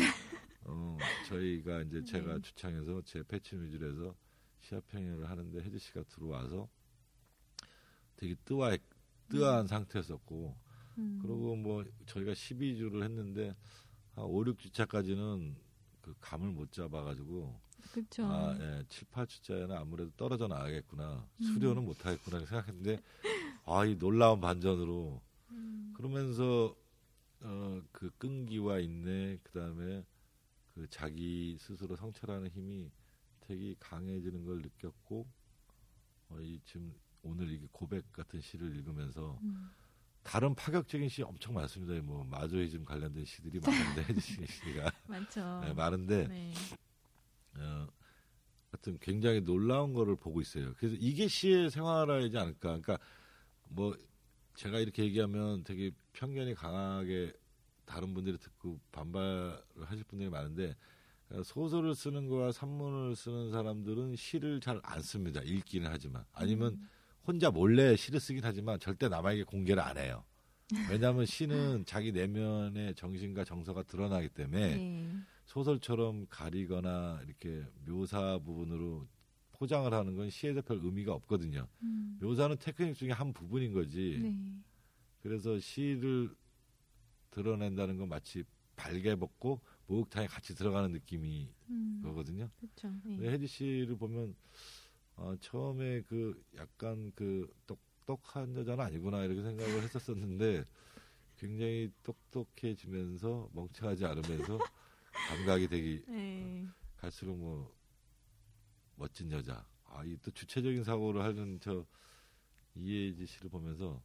어, 0.65 0.99
저희가 1.29 1.83
이제 1.83 2.05
제가 2.05 2.35
네. 2.35 2.41
주창해서 2.43 3.03
제 3.05 3.23
패치 3.23 3.57
위주로 3.57 3.89
해서 3.91 4.15
시합평을 4.61 5.29
하는데 5.29 5.61
혜지 5.61 5.79
씨가 5.79 6.03
들어와서 6.05 6.69
되게 8.17 8.35
뜨아 8.45 8.77
뜨아한 9.29 9.67
상태였었고 9.67 10.57
음. 10.99 11.19
그리고 11.23 11.57
뭐 11.57 11.85
저희가 12.07 12.33
12주를 12.33 13.03
했는데 13.03 13.55
한 14.15 14.25
5, 14.25 14.45
6주차까지는 14.45 15.55
그 16.01 16.15
감을 16.21 16.51
못 16.51 16.73
잡아가지고 16.73 17.61
그렇죠. 17.93 18.27
아, 18.27 18.57
예, 18.61 18.85
7, 18.89 19.09
8주차에는 19.09 19.71
아무래도 19.73 20.11
떨어져 20.17 20.47
나가겠구나 20.49 21.27
음. 21.41 21.45
수료는 21.45 21.85
못 21.85 22.05
하겠구나 22.05 22.41
생각했는데 22.41 23.01
아 23.67 23.85
이 23.85 23.99
놀라운 23.99 24.41
반전으로 24.41 25.21
음. 25.51 25.93
그러면서 25.97 26.75
어, 27.41 27.83
그 27.93 28.11
끈기와 28.19 28.79
인내 28.81 29.39
그 29.43 29.59
다음에 29.59 30.05
그 30.75 30.87
자기 30.91 31.57
스스로 31.59 31.97
성찰하는 31.97 32.49
힘이 32.51 32.91
되게 33.41 33.75
강해지는 33.79 34.45
걸 34.45 34.59
느꼈고 34.63 35.27
어, 36.31 36.41
이 36.41 36.61
지금 36.65 36.93
오늘 37.23 37.51
이게 37.51 37.67
고백 37.73 38.11
같은 38.13 38.41
시를 38.41 38.75
읽으면서 38.77 39.39
음. 39.43 39.71
다른 40.23 40.55
파격적인 40.57 41.09
시 41.09 41.23
엄청 41.23 41.55
많습니다. 41.55 41.95
뭐 42.05 42.25
마조이즘 42.25 42.85
관련된 42.85 43.25
시들이 43.25 43.61
많은데 43.61 44.03
씨가 44.47 44.93
많죠. 45.07 45.61
네, 45.65 45.73
많은데 45.73 46.27
네. 46.29 46.53
어, 47.59 47.89
하여튼 48.71 48.99
굉장히 49.01 49.41
놀라운 49.41 49.93
거를 49.93 50.17
보고 50.17 50.41
있어요. 50.41 50.75
그래서 50.79 50.97
이게 50.99 51.29
시의 51.29 51.71
생활화이지 51.71 52.37
않을까. 52.37 52.59
그러니까 52.81 52.99
뭐 53.69 53.97
제가 54.55 54.79
이렇게 54.81 55.05
얘기하면 55.05 55.65
되게 55.65 55.91
편견이 56.13 56.55
강하게 56.55 57.33
다른 57.85 58.15
분들이 58.15 58.37
듣고 58.39 58.81
반발을 58.93 59.59
하실 59.83 60.05
분들이 60.05 60.29
많은데 60.29 60.75
어, 61.31 61.43
소설을 61.43 61.95
쓰는 61.95 62.29
거와 62.29 62.53
산문을 62.53 63.17
쓰는 63.17 63.51
사람들은 63.51 64.17
시를 64.17 64.61
잘 64.61 64.81
안 64.83 65.01
씁니다. 65.03 65.41
읽기는 65.43 65.89
하지만 65.91 66.25
아니면 66.33 66.75
음. 66.75 66.89
혼자 67.27 67.51
몰래 67.51 67.97
시를 67.97 68.21
쓰긴 68.21 68.45
하지만 68.45 68.79
절대 68.79 69.09
남에게 69.09 69.43
공개를 69.45 69.83
안 69.83 69.99
해요. 69.99 70.25
왜냐하면 70.91 71.27
시는 71.27 71.85
자기 71.87 72.13
내면의 72.13 72.95
정신과 72.95 73.45
정서가 73.45 73.85
드러나기 73.85 74.29
때문에 74.29 74.77
네. 74.77 75.17
소설처럼 75.47 76.27
가리거나 76.29 77.23
이렇게 77.25 77.65
묘사 77.87 78.39
부분으로 78.39 79.07
포장을 79.53 79.93
하는 79.93 80.17
건 80.17 80.29
시에서 80.29 80.61
별 80.61 80.81
의미가 80.83 81.15
없거든요. 81.15 81.67
음. 81.83 82.19
묘사는 82.21 82.57
테크닉 82.59 82.95
중에 82.95 83.13
한 83.13 83.33
부분인 83.33 83.73
거지. 83.73 84.19
네. 84.23 84.63
그래서 85.23 85.59
시를 85.59 86.35
드러낸다는 87.31 87.97
건 87.97 88.09
마치 88.09 88.45
발개 88.75 89.15
벗고 89.17 89.61
목욕탕에 89.87 90.27
같이 90.27 90.55
들어가는 90.55 90.91
느낌이 90.93 91.49
음. 91.71 92.01
거거든요. 92.05 92.51
그렇죠. 92.59 92.93
네. 93.05 93.31
혜지 93.31 93.47
씨를 93.47 93.97
보면 93.97 94.35
어, 95.17 95.35
처음에 95.41 96.03
그 96.03 96.43
약간 96.57 97.13
그 97.15 97.51
똑똑한 97.67 98.55
여자는 98.57 98.85
아니구나 98.85 99.25
이렇게 99.25 99.43
생각을 99.43 99.83
했었었는데 99.83 100.65
굉장히 101.39 101.91
똑똑해지면서 102.03 103.49
멍청하지 103.53 104.05
않으면서 104.05 104.59
감각이 105.29 105.69
되게 105.69 106.03
네. 106.09 106.67
갈수록 106.97 107.37
뭐 107.37 107.75
멋진 108.97 109.31
여자. 109.33 109.67
아, 109.85 110.05
이 110.05 110.17
또 110.23 110.31
주체적인 110.31 110.85
사고를 110.85 111.23
하는 111.23 111.59
저 111.61 111.87
이혜지 112.75 113.27
씨를 113.27 113.51
보면서 113.51 114.03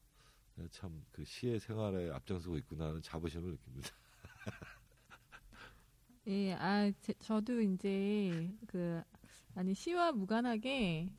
참 0.72 1.04
그 1.12 1.24
시의 1.26 1.60
생활에 1.60 2.12
앞장서고 2.12 2.58
있구나 2.60 2.88
하는 2.90 3.02
자부심을 3.02 3.52
느낍니다. 3.52 3.90
예, 6.28 6.54
아, 6.54 6.92
제, 7.02 7.14
저도 7.20 7.62
이제 7.62 8.52
그 8.68 9.02
아니 9.56 9.74
시와 9.74 10.12
무관하게 10.12 11.10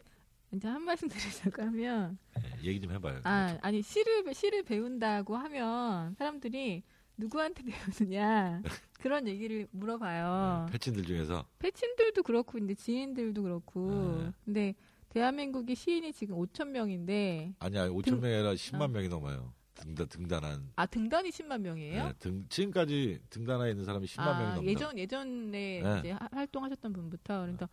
이제 0.53 0.69
한 0.69 0.83
말씀 0.83 1.09
드리자고 1.09 1.63
하면 1.63 2.19
예, 2.39 2.63
얘기 2.63 2.81
좀 2.81 2.93
해봐요. 2.93 3.21
아, 3.25 3.59
아니 3.63 3.83
시를 3.83 4.33
시를 4.35 4.63
배운다고 4.65 5.37
하면 5.37 6.15
사람들이 6.15 6.83
누구한테 7.17 7.63
배우느냐 7.63 8.63
그런 9.01 9.27
얘기를 9.29 9.67
물어봐요. 9.73 10.67
네, 10.67 10.73
패친들 10.73 11.05
중에서 11.05 11.45
패친들도 11.59 12.23
그렇고 12.23 12.59
이제 12.59 12.75
지인들도 12.75 13.43
그렇고 13.43 13.91
네. 14.23 14.33
근데 14.45 14.75
대한민국의 15.11 15.77
시인이 15.77 16.13
지금 16.13 16.37
5천 16.37 16.69
명인데 16.69 17.55
아니야 17.59 17.89
5천 17.89 18.05
등- 18.05 18.21
명이 18.21 18.35
아니라 18.35 18.55
10만 18.55 18.83
어. 18.83 18.89
명이 18.89 19.09
넘어요. 19.09 19.53
등단 19.75 20.07
등단한 20.09 20.71
아 20.77 20.87
등단이 20.87 21.31
10만 21.31 21.61
명이에요? 21.63 22.05
네, 22.05 22.13
등 22.19 22.45
지금까지 22.49 23.21
등단해 23.31 23.71
있는 23.71 23.85
사람이 23.85 24.07
10만 24.07 24.25
명이 24.25 24.45
아, 24.45 24.55
넘어요. 24.55 24.71
예전 24.71 24.97
예전에 24.99 25.81
네. 25.83 25.99
이제 25.99 26.11
하- 26.13 26.29
활동하셨던 26.31 26.93
분부터 26.93 27.41
그러니까 27.41 27.69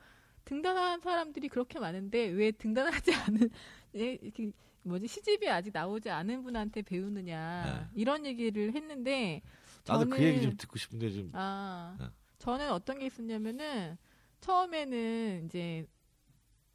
등단한 0.50 1.00
사람들이 1.02 1.48
그렇게 1.48 1.78
많은데 1.80 2.26
왜 2.30 2.50
등단하지 2.52 3.12
않은 3.14 3.50
예, 3.96 4.14
이렇게 4.20 4.52
뭐지 4.82 5.08
시집이 5.08 5.48
아직 5.48 5.72
나오지 5.72 6.10
않은 6.10 6.42
분한테 6.42 6.82
배우느냐 6.82 7.92
이런 7.94 8.26
얘기를 8.26 8.74
했는데 8.74 9.12
네. 9.12 9.42
나도 9.86 10.06
저는 10.06 10.18
그 10.18 10.24
얘기 10.24 10.42
좀 10.42 10.58
듣고 10.58 10.80
싶은데 10.80 11.12
좀아 11.12 11.98
네. 12.00 12.08
저는 12.40 12.72
어떤 12.72 12.98
게 12.98 13.06
있었냐면은 13.06 13.96
처음에는 14.42 15.46
이제 15.46 15.86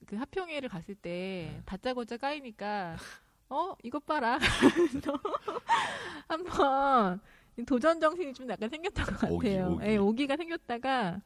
그 0.07 0.15
합평회를 0.17 0.69
갔을 0.69 0.95
때 0.95 1.51
네. 1.53 1.63
다짜고짜 1.67 2.17
까이니까 2.19 2.97
어 3.49 3.75
이것 3.83 4.07
봐라 4.07 4.39
한번 6.29 7.21
도전 7.67 8.01
정신이 8.01 8.35
좀 8.35 8.49
약간 8.49 8.69
생겼던 8.69 9.05
것 9.05 9.31
오기, 9.33 9.49
같아요. 9.49 9.73
오기. 9.73 9.87
예, 9.87 9.97
오기가 9.97 10.37
생겼다가 10.37 11.21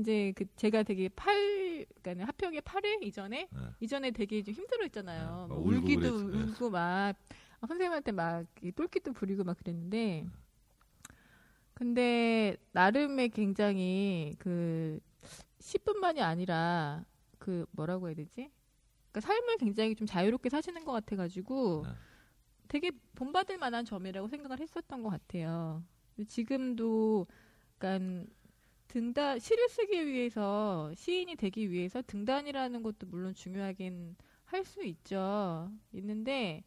이제 0.00 0.32
그 0.36 0.44
제가 0.56 0.82
되게 0.82 1.08
팔 1.08 1.86
그러니까 2.02 2.26
합평회 2.26 2.60
8회 2.60 3.02
이전에 3.04 3.48
네. 3.50 3.58
이전에 3.80 4.10
되게 4.10 4.42
좀 4.42 4.54
힘들어했잖아요. 4.54 5.46
네, 5.48 5.54
울고 5.54 5.68
울기도 5.68 6.00
그랬- 6.26 6.36
네. 6.36 6.42
울고 6.52 6.70
막 6.70 7.16
아, 7.60 7.66
선생님한테 7.66 8.12
막이 8.12 8.72
똘끼도 8.72 9.12
부리고 9.12 9.44
막 9.44 9.56
그랬는데 9.58 10.26
근데 11.74 12.56
나름의 12.72 13.30
굉장히 13.30 14.36
그 14.38 15.00
시뿐만이 15.58 16.22
아니라 16.22 17.04
그 17.38 17.66
뭐라고 17.72 18.06
해야 18.08 18.14
되지? 18.14 18.50
그러니까 19.10 19.20
삶을 19.20 19.56
굉장히 19.58 19.94
좀 19.94 20.06
자유롭게 20.06 20.50
사시는 20.50 20.84
것 20.84 20.92
같아가지고 20.92 21.84
네. 21.86 21.92
되게 22.68 22.90
본받을 23.14 23.58
만한 23.58 23.84
점이라고 23.84 24.28
생각을 24.28 24.60
했었던 24.60 25.02
것 25.02 25.10
같아요. 25.10 25.82
지금도 26.28 27.26
그러니까 27.78 28.24
등단 28.94 29.40
시를 29.40 29.68
쓰기 29.68 30.06
위해서 30.06 30.92
시인이 30.94 31.34
되기 31.34 31.68
위해서 31.72 32.00
등단이라는 32.00 32.80
것도 32.84 33.08
물론 33.08 33.34
중요하긴 33.34 34.14
할 34.44 34.64
수 34.64 34.84
있죠. 34.84 35.68
있는데 35.90 36.62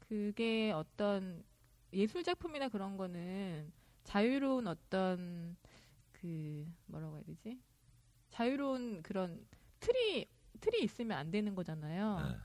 그게 0.00 0.72
어떤 0.72 1.44
예술 1.92 2.24
작품이나 2.24 2.68
그런 2.68 2.96
거는 2.96 3.72
자유로운 4.02 4.66
어떤 4.66 5.56
그 6.10 6.66
뭐라고 6.86 7.14
해야 7.14 7.22
되지? 7.22 7.60
자유로운 8.30 9.02
그런 9.04 9.46
틀이 9.78 10.26
틀이 10.58 10.82
있으면 10.82 11.16
안 11.16 11.30
되는 11.30 11.54
거잖아요. 11.54 12.38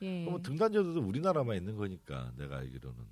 네. 0.00 0.24
예. 0.24 0.24
뭐 0.24 0.40
등단자들도 0.40 0.98
우리나라만 1.02 1.58
있는 1.58 1.76
거니까 1.76 2.32
내가 2.38 2.56
알기로는 2.56 3.04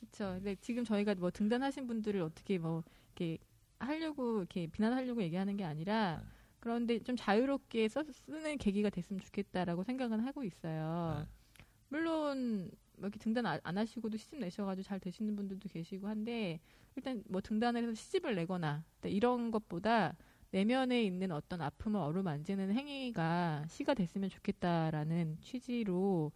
그렇죠. 0.00 0.34
근데 0.34 0.56
지금 0.56 0.82
저희가 0.84 1.14
뭐 1.14 1.30
등단하신 1.30 1.86
분들을 1.86 2.20
어떻게 2.22 2.58
뭐 2.58 2.82
이렇게 3.14 3.38
하려고 3.78 4.38
이렇게 4.38 4.66
비난하려고 4.66 5.22
얘기하는 5.22 5.56
게 5.56 5.64
아니라 5.64 6.20
네. 6.22 6.28
그런데 6.60 6.98
좀 7.00 7.16
자유롭게 7.16 7.88
써, 7.88 8.02
쓰는 8.10 8.58
계기가 8.58 8.90
됐으면 8.90 9.20
좋겠다라고 9.20 9.84
생각은 9.84 10.20
하고 10.20 10.44
있어요. 10.44 11.24
네. 11.24 11.64
물론 11.88 12.70
뭐 12.96 13.08
이렇게 13.08 13.18
등단 13.18 13.46
안, 13.46 13.60
안 13.62 13.78
하시고도 13.78 14.16
시집 14.16 14.40
내셔가지고 14.40 14.84
잘 14.84 15.00
되시는 15.00 15.36
분들도 15.36 15.68
계시고 15.68 16.08
한데 16.08 16.60
일단 16.96 17.22
뭐 17.28 17.40
등단을 17.40 17.82
해서 17.82 17.94
시집을 17.94 18.34
내거나 18.34 18.84
일단 18.96 19.12
이런 19.12 19.50
것보다. 19.50 20.10
네. 20.10 20.28
내면에 20.50 21.02
있는 21.02 21.30
어떤 21.32 21.60
아픔을 21.60 22.00
어루만지는 22.00 22.72
행위가 22.72 23.66
시가 23.68 23.94
됐으면 23.94 24.30
좋겠다라는 24.30 25.38
취지로 25.42 26.32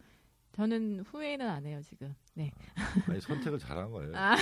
저는 0.53 1.01
후회는 1.01 1.49
안 1.49 1.65
해요 1.65 1.81
지금. 1.81 2.15
네. 2.35 2.51
아니, 3.07 3.19
선택을 3.19 3.57
잘한 3.57 3.91
거예요. 3.91 4.15
아, 4.15 4.35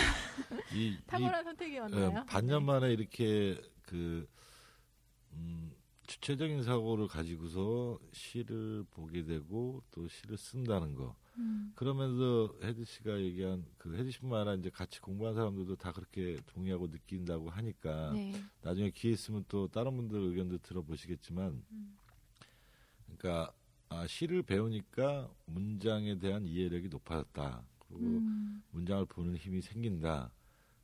이, 0.73 0.97
탁월한 1.07 1.41
이 1.41 1.43
선택이었나요? 1.45 2.19
예, 2.19 2.25
반년 2.25 2.65
만에 2.65 2.91
이렇게 2.91 3.61
그 3.83 4.27
음, 5.33 5.71
주체적인 6.07 6.63
사고를 6.63 7.07
가지고서 7.07 7.97
시를 8.11 8.83
보게 8.91 9.23
되고 9.23 9.81
또 9.91 10.07
시를 10.09 10.37
쓴다는 10.37 10.95
거. 10.95 11.15
음, 11.37 11.71
그러면서 11.75 12.53
혜지 12.61 12.83
씨가 12.83 13.21
얘기한 13.21 13.65
그 13.77 13.95
혜지 13.95 14.11
씨뿐만 14.11 14.41
아니라 14.41 14.55
이제 14.55 14.69
같이 14.69 14.99
공부한 14.99 15.33
사람들도 15.33 15.77
다 15.77 15.93
그렇게 15.93 16.35
동의하고 16.47 16.87
느낀다고 16.91 17.49
하니까 17.49 18.11
네. 18.11 18.33
나중에 18.61 18.91
기회 18.91 19.13
있으면 19.13 19.45
또 19.47 19.69
다른 19.69 19.95
분들 19.95 20.19
의견도 20.19 20.57
들어보시겠지만 20.57 21.63
음. 21.71 21.97
그러니까 23.05 23.53
아, 23.91 24.07
시를 24.07 24.41
배우니까 24.41 25.29
문장에 25.45 26.17
대한 26.17 26.45
이해력이 26.45 26.87
높아졌다. 26.87 27.61
그리고 27.79 28.19
음, 28.19 28.63
문장을 28.71 29.05
보는 29.05 29.35
힘이 29.35 29.61
생긴다. 29.61 30.31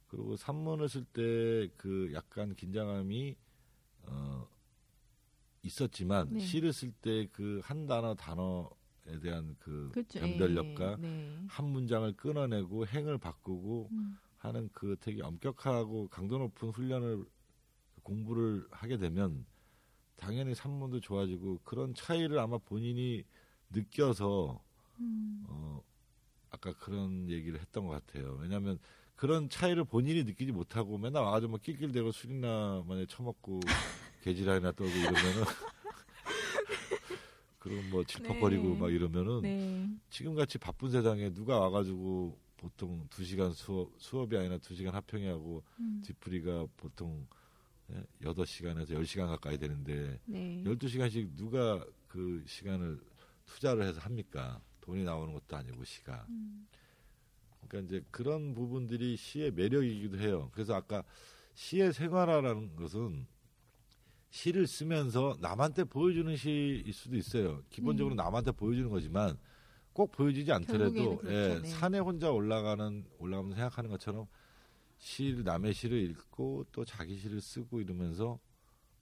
그리고 0.07 0.35
산문을 0.35 0.89
쓸 0.89 1.05
때 1.05 1.69
그 1.77 2.11
약간 2.13 2.53
긴장감이 2.53 3.35
어 4.03 4.47
있었지만 5.63 6.33
네. 6.33 6.39
시를 6.39 6.73
쓸 6.73 6.91
때 7.01 7.27
그 7.31 7.61
한 7.63 7.87
단어 7.87 8.13
단어에 8.15 9.19
대한 9.21 9.55
그 9.59 9.89
그렇죠. 9.93 10.19
변별력과 10.19 10.91
예, 10.91 10.95
네. 11.01 11.45
한 11.47 11.65
문장을 11.65 12.11
끊어내고 12.17 12.87
행을 12.87 13.17
바꾸고 13.17 13.87
음, 13.91 14.17
하는 14.37 14.69
그 14.73 14.97
되게 14.99 15.21
엄격하고 15.23 16.09
강도 16.09 16.37
높은 16.39 16.69
훈련을 16.71 17.25
공부를 18.03 18.67
하게 18.71 18.97
되면 18.97 19.45
당연히 20.17 20.55
산문도 20.55 20.99
좋아지고 20.99 21.59
그런 21.63 21.93
차이를 21.93 22.39
아마 22.39 22.57
본인이 22.57 23.23
느껴서 23.69 24.61
음, 24.99 25.45
어 25.47 25.81
아까 26.49 26.73
그런 26.73 27.29
얘기를 27.29 27.59
했던 27.59 27.87
것 27.87 28.05
같아요. 28.05 28.37
왜냐하면 28.41 28.79
그런 29.15 29.49
차이를 29.49 29.85
본인이 29.85 30.23
느끼지 30.23 30.51
못하고 30.51 30.97
맨날 30.97 31.23
와가지고 31.23 31.53
막 31.53 31.61
낄낄대고 31.61 32.11
술이나 32.11 32.83
만에 32.87 33.05
처먹고 33.05 33.59
개지랄이나 34.23 34.71
떨고 34.73 34.93
이러면은 34.93 35.43
그리고 37.59 37.81
뭐 37.89 38.03
질퍽거리고 38.03 38.69
네. 38.69 38.75
막 38.75 38.93
이러면은 38.93 39.41
네. 39.41 39.89
지금 40.09 40.35
같이 40.35 40.57
바쁜 40.57 40.89
세상에 40.89 41.33
누가 41.33 41.59
와가지고 41.59 42.37
보통 42.57 43.05
두 43.09 43.23
시간 43.23 43.53
수업 43.53 43.91
수업이 43.97 44.37
아니라 44.37 44.57
두 44.57 44.75
시간 44.75 44.95
합평이 44.95 45.25
하고 45.27 45.63
음, 45.79 46.01
뒤풀이가 46.05 46.67
보통 46.77 47.25
예, 47.29 47.35
여덟 48.23 48.45
시간에서 48.45 48.93
열 48.93 49.05
시간 49.05 49.27
가까이 49.27 49.57
되는데 49.57 50.19
네. 50.25 50.63
열두 50.65 50.87
시간씩 50.87 51.35
누가 51.35 51.83
그 52.07 52.43
시간을 52.45 52.99
투자를 53.45 53.83
해서 53.83 53.99
합니까? 54.01 54.61
돈이 54.81 55.03
나오는 55.03 55.33
것도 55.33 55.55
아니고 55.55 55.83
시가. 55.83 56.25
음, 56.29 56.67
그러니까 57.67 57.87
이제 57.87 58.05
그런 58.11 58.53
부분들이 58.53 59.17
시의 59.17 59.51
매력이기도 59.51 60.17
해요. 60.19 60.49
그래서 60.53 60.75
아까 60.75 61.03
시의 61.53 61.91
생활화라는 61.93 62.75
것은 62.75 63.27
시를 64.29 64.67
쓰면서 64.67 65.37
남한테 65.41 65.85
보여주는 65.85 66.35
시일 66.35 66.91
수도 66.93 67.15
있어요. 67.15 67.63
기본적으로 67.69 68.15
네. 68.15 68.23
남한테 68.23 68.51
보여주는 68.51 68.89
거지만 68.89 69.37
꼭 69.93 70.11
보여지지 70.11 70.51
않더라도 70.51 71.17
그렇죠. 71.17 71.33
예, 71.33 71.59
네. 71.59 71.67
산에 71.67 71.99
혼자 71.99 72.31
올라가는 72.31 73.05
올라가면서 73.17 73.55
생각하는 73.55 73.89
것처럼 73.89 74.27
시 74.97 75.41
남의 75.43 75.73
시를 75.73 75.97
읽고 76.09 76.65
또 76.71 76.83
자기 76.83 77.17
시를 77.17 77.41
쓰고 77.41 77.81
이러면서 77.81 78.39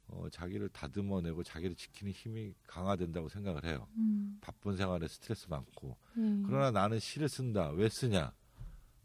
어, 0.07 0.27
자기를 0.29 0.69
다듬어내고 0.69 1.43
자기를 1.43 1.75
지키는 1.75 2.11
힘이 2.11 2.53
강화된다고 2.67 3.27
생각을 3.29 3.65
해요. 3.65 3.87
음, 3.97 4.37
바쁜 4.39 4.75
생활에 4.75 5.07
스트레스 5.07 5.47
많고 5.49 5.97
네. 6.15 6.43
그러나 6.45 6.71
나는 6.71 6.99
시를 6.99 7.27
쓴다. 7.27 7.69
왜 7.69 7.89
쓰냐? 7.89 8.31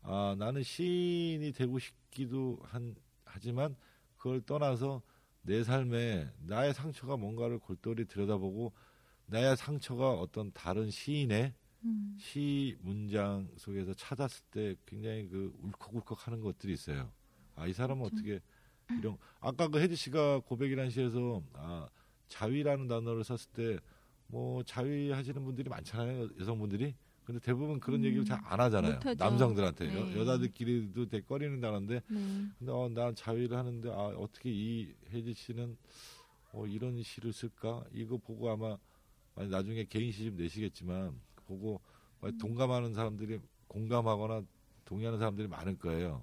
아, 0.03 0.35
나는 0.39 0.63
시인이 0.63 1.53
되고 1.53 1.79
싶기도 1.79 2.59
한, 2.65 2.95
하지만 3.25 3.77
그걸 4.17 4.41
떠나서 4.43 5.03
내 5.43 5.65
삶에 5.65 6.31
나의 6.41 6.75
상처가 6.75 7.17
뭔가를 7.17 7.59
골똘히 7.59 8.05
들여다보고 8.07 8.73
나의 9.27 9.57
상처가 9.57 10.13
어떤 10.13 10.53
다른 10.53 10.91
시인의 10.91 11.55
음, 11.85 12.17
시 12.19 12.77
문장 12.83 13.49
속에서 13.57 13.95
찾았을 13.95 14.45
때 14.51 14.77
굉장히 14.87 15.29
그 15.29 15.53
울컥울컥 15.63 16.27
하는 16.27 16.41
것들이 16.41 16.73
있어요. 16.73 17.11
아, 17.57 17.67
이 17.67 17.73
사람은 17.73 18.03
그렇죠. 18.09 18.17
어떻게 18.17 18.41
이런 18.99 19.17
아까 19.41 19.69
그 19.69 19.81
혜지 19.81 19.97
씨가 19.97 20.41
고백이라는 20.41 20.91
시에서 20.91 21.43
아, 21.55 21.89
자위라는 22.29 22.89
단어를 22.89 23.25
썼을 23.25 23.39
때 23.53 23.79
뭐 24.31 24.63
자위 24.63 25.11
하시는 25.11 25.45
분들이 25.45 25.69
많잖아요. 25.69 26.29
여성분들이. 26.39 26.95
근데 27.25 27.41
대부분 27.41 27.79
그런 27.79 28.01
음, 28.01 28.05
얘기를 28.07 28.25
잘 28.25 28.41
안 28.45 28.61
하잖아요. 28.61 28.95
못하죠. 28.95 29.25
남성들한테. 29.25 29.87
네. 29.89 30.17
여, 30.17 30.25
자들끼리도 30.25 31.07
되게 31.09 31.25
꺼리는 31.25 31.61
단어인데 31.61 32.03
네. 32.09 32.47
근데 32.59 32.73
어, 32.73 32.89
난 32.89 33.15
자위를 33.15 33.57
하는데 33.57 33.91
아, 33.91 34.07
어떻게 34.17 34.51
이 34.51 34.93
혜지 35.13 35.35
씨는 35.35 35.77
어, 36.53 36.67
이런 36.67 37.01
시를 37.03 37.33
쓸까? 37.33 37.85
이거 37.93 38.17
보고 38.17 38.51
아마 38.51 38.77
나중에 39.35 39.85
개인 39.85 40.11
시집 40.11 40.35
내시겠지만 40.35 41.21
보고 41.51 41.81
음. 42.25 42.39
동감하는 42.39 42.95
사람들이 42.95 43.41
공감하거나 43.67 44.43
동의하는 44.85 45.19
사람들이 45.19 45.49
많을 45.49 45.79
거예요. 45.79 46.23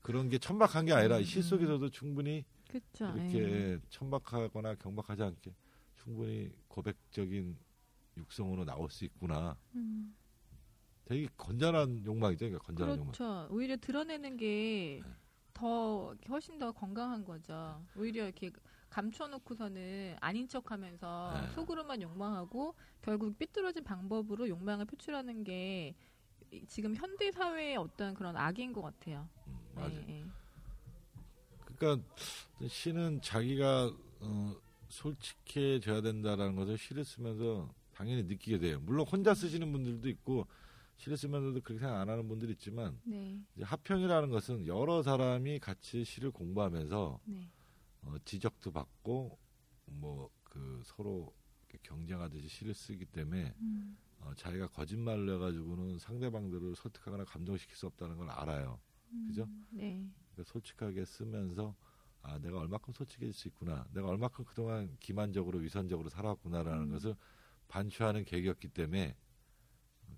그런 0.00 0.28
게 0.28 0.38
천박한 0.38 0.86
게 0.86 0.92
아니라 0.92 1.18
음, 1.18 1.22
시 1.24 1.42
속에서도 1.42 1.88
충분히 1.90 2.44
그렇죠. 2.68 3.08
이렇게 3.16 3.38
예. 3.38 3.78
천박하거나 3.90 4.74
경박하지 4.76 5.22
않게 5.22 5.54
충분히 5.96 6.50
고백적인 6.68 7.56
육성으로 8.16 8.64
나올 8.64 8.90
수 8.90 9.04
있구나. 9.04 9.56
음, 9.76 10.14
되게 11.04 11.28
건전한 11.36 12.04
욕망이죠. 12.04 12.46
그러니까 12.46 12.64
건전한 12.64 12.98
욕망. 12.98 13.12
그렇죠. 13.12 13.48
오히려 13.50 13.76
드러내는 13.76 14.36
게 14.36 15.00
더 15.52 16.14
훨씬 16.28 16.58
더 16.58 16.72
건강한 16.72 17.24
거죠. 17.24 17.84
오히려 17.96 18.24
이렇게 18.24 18.50
감춰놓고서는 18.92 20.16
아닌 20.20 20.46
척하면서 20.46 21.32
네. 21.40 21.48
속으로만 21.54 22.02
욕망하고 22.02 22.74
결국 23.00 23.38
삐뚤어진 23.38 23.82
방법으로 23.84 24.48
욕망을 24.48 24.84
표출하는 24.84 25.44
게 25.44 25.94
이- 26.50 26.66
지금 26.66 26.94
현대 26.94 27.32
사회의 27.32 27.76
어떤 27.76 28.12
그런 28.12 28.36
악인 28.36 28.72
것 28.74 28.82
같아요. 28.82 29.28
음, 29.46 29.58
맞아요. 29.74 29.88
네, 29.88 30.04
네. 30.06 30.24
그러니까 31.64 32.04
시는 32.68 33.22
자기가 33.22 33.90
어, 34.20 34.54
솔직해져야 34.88 36.02
된다라는 36.02 36.54
것을 36.54 36.76
시를 36.76 37.04
쓰면서 37.04 37.74
당연히 37.94 38.22
느끼게 38.24 38.58
돼요. 38.58 38.78
물론 38.82 39.06
혼자 39.06 39.32
쓰시는 39.34 39.72
분들도 39.72 40.06
있고 40.10 40.46
시를 40.96 41.16
쓰면서도 41.16 41.62
그렇게 41.62 41.80
생각 41.80 41.98
안 41.98 42.10
하는 42.10 42.28
분들이 42.28 42.52
있지만 42.52 43.00
네, 43.04 43.40
이제 43.56 43.64
합평이라는 43.64 44.28
것은 44.28 44.66
여러 44.66 45.02
사람이 45.02 45.60
같이 45.60 46.04
시를 46.04 46.30
공부하면서 46.30 47.20
네. 47.24 47.48
어, 48.02 48.14
지적도 48.24 48.72
받고 48.72 49.38
뭐 49.86 50.30
그 50.52 50.82
서로 50.84 51.34
경쟁하듯이 51.82 52.46
시를 52.46 52.74
쓰기 52.74 53.06
때문에 53.06 53.54
음, 53.58 53.96
어, 54.18 54.34
자기가 54.36 54.66
거짓말을 54.68 55.36
해가지고는 55.36 55.98
상대방들을 55.98 56.76
설득하거나 56.76 57.24
감동시킬 57.24 57.74
수 57.74 57.86
없다는 57.86 58.18
걸 58.18 58.28
알아요. 58.28 58.78
음, 59.12 59.24
그죠? 59.28 59.48
네. 59.70 60.06
그러니까 60.32 60.52
솔직하게 60.52 61.06
쓰면서 61.06 61.74
아 62.20 62.38
내가 62.38 62.58
얼마큼 62.58 62.92
솔직해질 62.92 63.32
수 63.32 63.48
있구나 63.48 63.86
내가 63.92 64.08
얼마큼 64.08 64.44
그동안 64.44 64.94
기만적으로 65.00 65.58
위선적으로 65.58 66.10
살아왔구나라는 66.10 66.82
음. 66.84 66.90
것을 66.90 67.16
반추하는 67.68 68.24
계기였기 68.24 68.68
때문에 68.68 69.16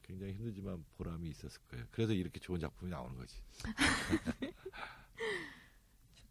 굉장히 0.03 0.35
힘들지만 0.35 0.85
보람이 0.97 1.31
있었을 1.31 1.63
거예요 1.69 1.87
그래서 1.93 2.13
이렇게 2.13 2.41
좋은 2.41 2.61
작품이 2.61 2.91
나오는 2.91 3.17
거지 3.17 3.41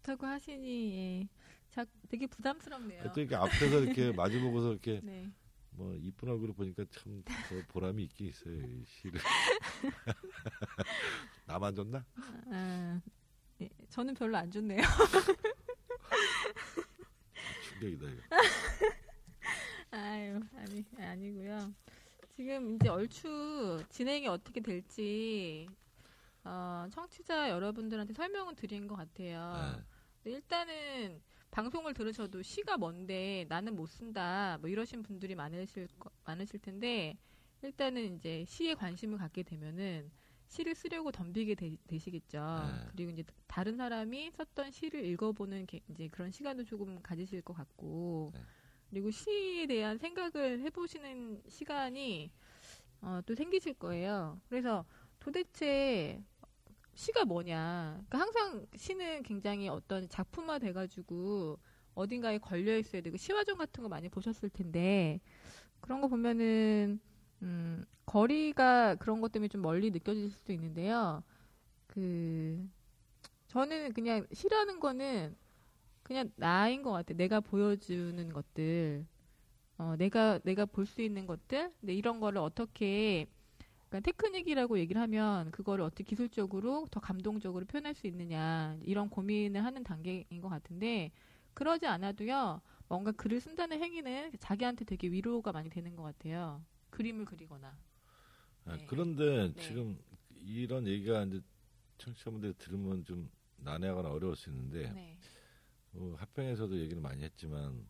좋다고 0.03 0.27
하시니 0.27 1.21
예. 1.21 1.27
자, 1.69 1.85
되게 2.09 2.27
부담스럽네요. 2.27 3.11
또 3.13 3.21
이렇게 3.21 3.35
앞에서 3.35 3.79
이렇게 3.79 4.11
마주보고서 4.13 4.71
이렇게 4.73 4.99
네. 5.01 5.27
뭐 5.71 5.95
이쁜 5.95 6.29
얼굴을 6.29 6.53
보니까 6.53 6.83
참더 6.91 7.33
보람이 7.69 8.03
있긴 8.03 8.27
있어요 8.27 8.61
이 8.61 8.83
시를 8.85 9.19
나만 11.47 11.73
줬나? 11.73 12.05
아, 12.51 13.01
예, 13.59 13.69
저는 13.89 14.13
별로 14.13 14.37
안 14.37 14.51
좋네요. 14.51 14.81
충격이다 17.69 18.07
이거 18.07 18.21
아유, 19.91 20.39
아니, 20.55 20.85
아니고요. 20.97 21.73
지금 22.35 22.75
이제 22.75 22.89
얼추 22.89 23.83
진행이 23.89 24.27
어떻게 24.27 24.59
될지 24.59 25.67
어, 26.43 26.87
청취자 26.91 27.49
여러분들한테 27.49 28.13
설명을 28.13 28.55
드린 28.55 28.87
것 28.87 28.95
같아요. 28.95 29.75
네. 29.77 29.83
근데 30.23 30.37
일단은 30.37 31.21
방송을 31.51 31.93
들으셔도 31.93 32.41
시가 32.41 32.77
뭔데 32.77 33.45
나는 33.49 33.75
못 33.75 33.87
쓴다 33.87 34.57
뭐 34.61 34.69
이러신 34.69 35.03
분들이 35.03 35.35
많으실 35.35 35.87
거- 35.99 36.09
많으실 36.25 36.59
텐데 36.59 37.17
일단은 37.61 38.15
이제 38.15 38.43
시에 38.47 38.73
관심을 38.73 39.17
갖게 39.17 39.43
되면은 39.43 40.09
시를 40.47 40.75
쓰려고 40.75 41.11
덤비게 41.11 41.55
되, 41.55 41.77
시겠죠 41.97 42.39
네. 42.39 42.87
그리고 42.91 43.11
이제 43.11 43.23
다른 43.47 43.75
사람이 43.77 44.31
썼던 44.31 44.71
시를 44.71 45.03
읽어보는 45.05 45.65
게, 45.65 45.79
이제 45.89 46.07
그런 46.09 46.31
시간도 46.31 46.63
조금 46.63 47.01
가지실 47.01 47.41
것 47.41 47.53
같고 47.53 48.31
네. 48.33 48.41
그리고 48.89 49.09
시에 49.09 49.65
대한 49.65 49.97
생각을 49.97 50.61
해보시는 50.61 51.41
시간이 51.47 52.31
어, 53.01 53.19
또 53.25 53.33
생기실 53.35 53.73
거예요. 53.73 54.39
그래서 54.47 54.85
도대체 55.19 56.23
시가 56.95 57.25
뭐냐. 57.25 58.03
그러니까 58.09 58.19
항상 58.19 58.67
시는 58.75 59.23
굉장히 59.23 59.67
어떤 59.69 60.07
작품화 60.09 60.59
돼가지고 60.59 61.59
어딘가에 61.95 62.37
걸려 62.39 62.77
있어야 62.77 63.01
되고 63.01 63.17
시화전 63.17 63.57
같은 63.57 63.83
거 63.83 63.89
많이 63.89 64.09
보셨을 64.09 64.49
텐데 64.49 65.19
그런 65.81 66.01
거 66.01 66.07
보면은 66.07 66.99
음, 67.43 67.85
거리가 68.05 68.95
그런 68.95 69.21
것 69.21 69.31
때문에 69.31 69.49
좀 69.49 69.61
멀리 69.61 69.91
느껴질 69.91 70.31
수도 70.31 70.53
있는데요. 70.53 71.23
그 71.87 72.67
저는 73.47 73.93
그냥 73.93 74.27
시라는 74.33 74.79
거는 74.79 75.35
그냥 76.03 76.31
나인 76.35 76.83
것 76.83 76.91
같아. 76.91 77.13
내가 77.13 77.39
보여주는 77.41 78.29
것들, 78.33 79.05
어, 79.77 79.95
내가 79.97 80.39
내가 80.43 80.65
볼 80.65 80.85
수 80.85 81.01
있는 81.01 81.25
것들, 81.27 81.73
근데 81.79 81.93
이런 81.93 82.19
거를 82.19 82.39
어떻게 82.39 83.27
그러니까 83.93 83.99
테크닉이라고 84.11 84.79
얘기를 84.79 84.99
하면 85.03 85.51
그거를 85.51 85.83
어떻게 85.83 86.03
기술적으로 86.03 86.87
더 86.89 86.99
감동적으로 86.99 87.65
표현할 87.65 87.93
수 87.93 88.07
있느냐 88.07 88.75
이런 88.81 89.07
고민을 89.07 89.63
하는 89.63 89.83
단계인 89.83 90.41
것 90.41 90.49
같은데 90.49 91.11
그러지 91.53 91.85
않아도요 91.85 92.61
뭔가 92.87 93.11
글을 93.11 93.39
쓴다는 93.39 93.79
행위는 93.79 94.31
자기한테 94.39 94.85
되게 94.85 95.09
위로가 95.09 95.51
많이 95.51 95.69
되는 95.69 95.95
것 95.95 96.01
같아요 96.01 96.63
그림을 96.89 97.25
그리거나 97.25 97.77
아, 98.65 98.77
네. 98.77 98.85
그런데 98.87 99.53
네. 99.53 99.61
지금 99.61 99.99
이런 100.39 100.87
얘기가 100.87 101.23
이제 101.25 101.41
청취자분들 101.99 102.55
들으면 102.55 103.05
좀 103.05 103.29
난해하거나 103.57 104.09
어려울 104.09 104.35
수 104.35 104.49
있는데 104.49 104.91
네. 104.91 105.19
어, 105.93 106.15
합평에서도 106.17 106.79
얘기를 106.79 106.99
많이 106.99 107.23
했지만 107.23 107.87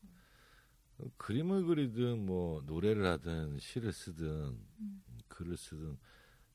어, 0.98 1.06
그림을 1.16 1.64
그리든 1.64 2.26
뭐 2.26 2.62
노래를 2.66 3.06
하든 3.06 3.60
시를 3.60 3.94
쓰든 3.94 4.60
음. 4.80 5.04
글을 5.34 5.58
쓰든 5.58 5.98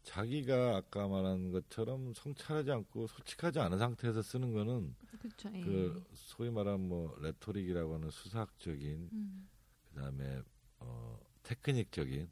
자기가 0.02 0.76
아까 0.76 1.06
말한 1.06 1.50
것처럼 1.50 2.14
성찰하지 2.14 2.70
않고 2.70 3.08
솔직하지 3.08 3.58
않은 3.58 3.78
상태에서 3.78 4.22
쓰는 4.22 4.52
거는 4.52 4.94
그렇죠 5.20 5.50
예. 5.54 5.60
그 5.60 6.02
소위 6.14 6.50
말하는 6.50 6.88
뭐 6.88 7.14
레토릭이라고 7.20 7.94
하는 7.94 8.10
수사학적인 8.10 9.10
음. 9.12 9.48
그다음에 9.88 10.42
어 10.78 11.18
테크닉적인 11.42 12.28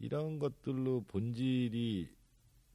이런 0.00 0.38
것들로 0.38 1.04
본질이 1.08 2.10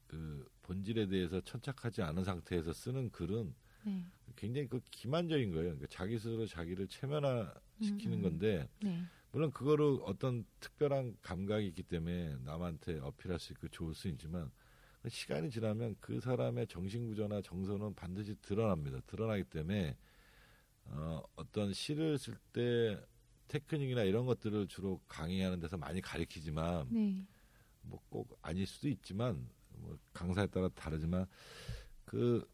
그 0.08 0.50
본질에 0.64 1.08
대해서 1.08 1.42
천착하지 1.42 2.02
않은 2.02 2.24
상태에서 2.24 2.74
쓰는 2.74 3.12
글은 3.12 3.54
네. 3.84 4.04
굉장히 4.36 4.68
그 4.68 4.80
기만적인 4.90 5.52
거예요. 5.52 5.76
그러니까 5.76 5.88
자기 5.90 6.18
스스로 6.18 6.48
자기를 6.48 6.88
체면화시키는 6.88 8.14
음, 8.14 8.14
음. 8.14 8.22
건데 8.22 8.68
네. 8.82 9.04
물론 9.36 9.52
그거를 9.52 10.00
어떤 10.04 10.46
특별한 10.62 11.18
감각이 11.22 11.68
있기 11.68 11.84
때문에 11.84 12.38
남한테 12.46 13.00
어필할 13.00 13.38
수 13.38 13.52
있고 13.52 13.68
좋을 13.68 13.94
수 13.94 14.08
있지만 14.08 14.50
시간이 15.10 15.50
지나면 15.50 15.98
그 16.00 16.22
사람의 16.22 16.68
정신 16.68 17.06
구조나 17.10 17.42
정서는 17.42 17.96
반드시 17.96 18.36
드러납니다. 18.42 19.02
드러나기 19.06 19.44
때문에 19.44 19.98
어, 20.86 21.22
어떤 21.36 21.74
시를 21.74 22.18
쓸 22.18 22.38
때 22.54 22.98
테크닉이나 23.50 24.04
이런 24.04 24.26
것들을 24.26 24.70
주로 24.70 25.02
강의하는 25.10 25.60
데서 25.60 25.76
많이 25.76 26.00
가리키지만 26.00 26.88
네. 26.90 27.28
뭐꼭 27.82 28.40
아닐 28.42 28.66
수도 28.66 28.88
있지만 28.88 29.50
뭐 29.74 30.00
강사에 30.14 30.48
따라 30.48 30.70
다르지만 30.70 31.26
그 32.06 32.48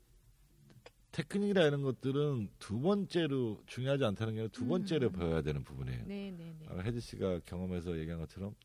테크닉이나 1.12 1.64
이런 1.64 1.82
것들은 1.82 2.49
두 2.57 2.80
번째로 2.80 3.62
중요하지 3.66 4.05
않다는 4.05 4.34
게 4.34 4.39
아니라 4.41 4.51
두 4.51 4.66
번째로 4.66 5.07
음. 5.07 5.12
배워야 5.12 5.41
되는 5.41 5.64
부분이에요. 5.64 6.05
네, 6.05 6.32
네, 6.32 6.55
네. 6.57 6.66
아까 6.70 6.82
혜지 6.82 6.99
씨가 6.99 7.39
경험해서 7.45 7.97
얘기한 7.99 8.20
것처럼 8.20 8.55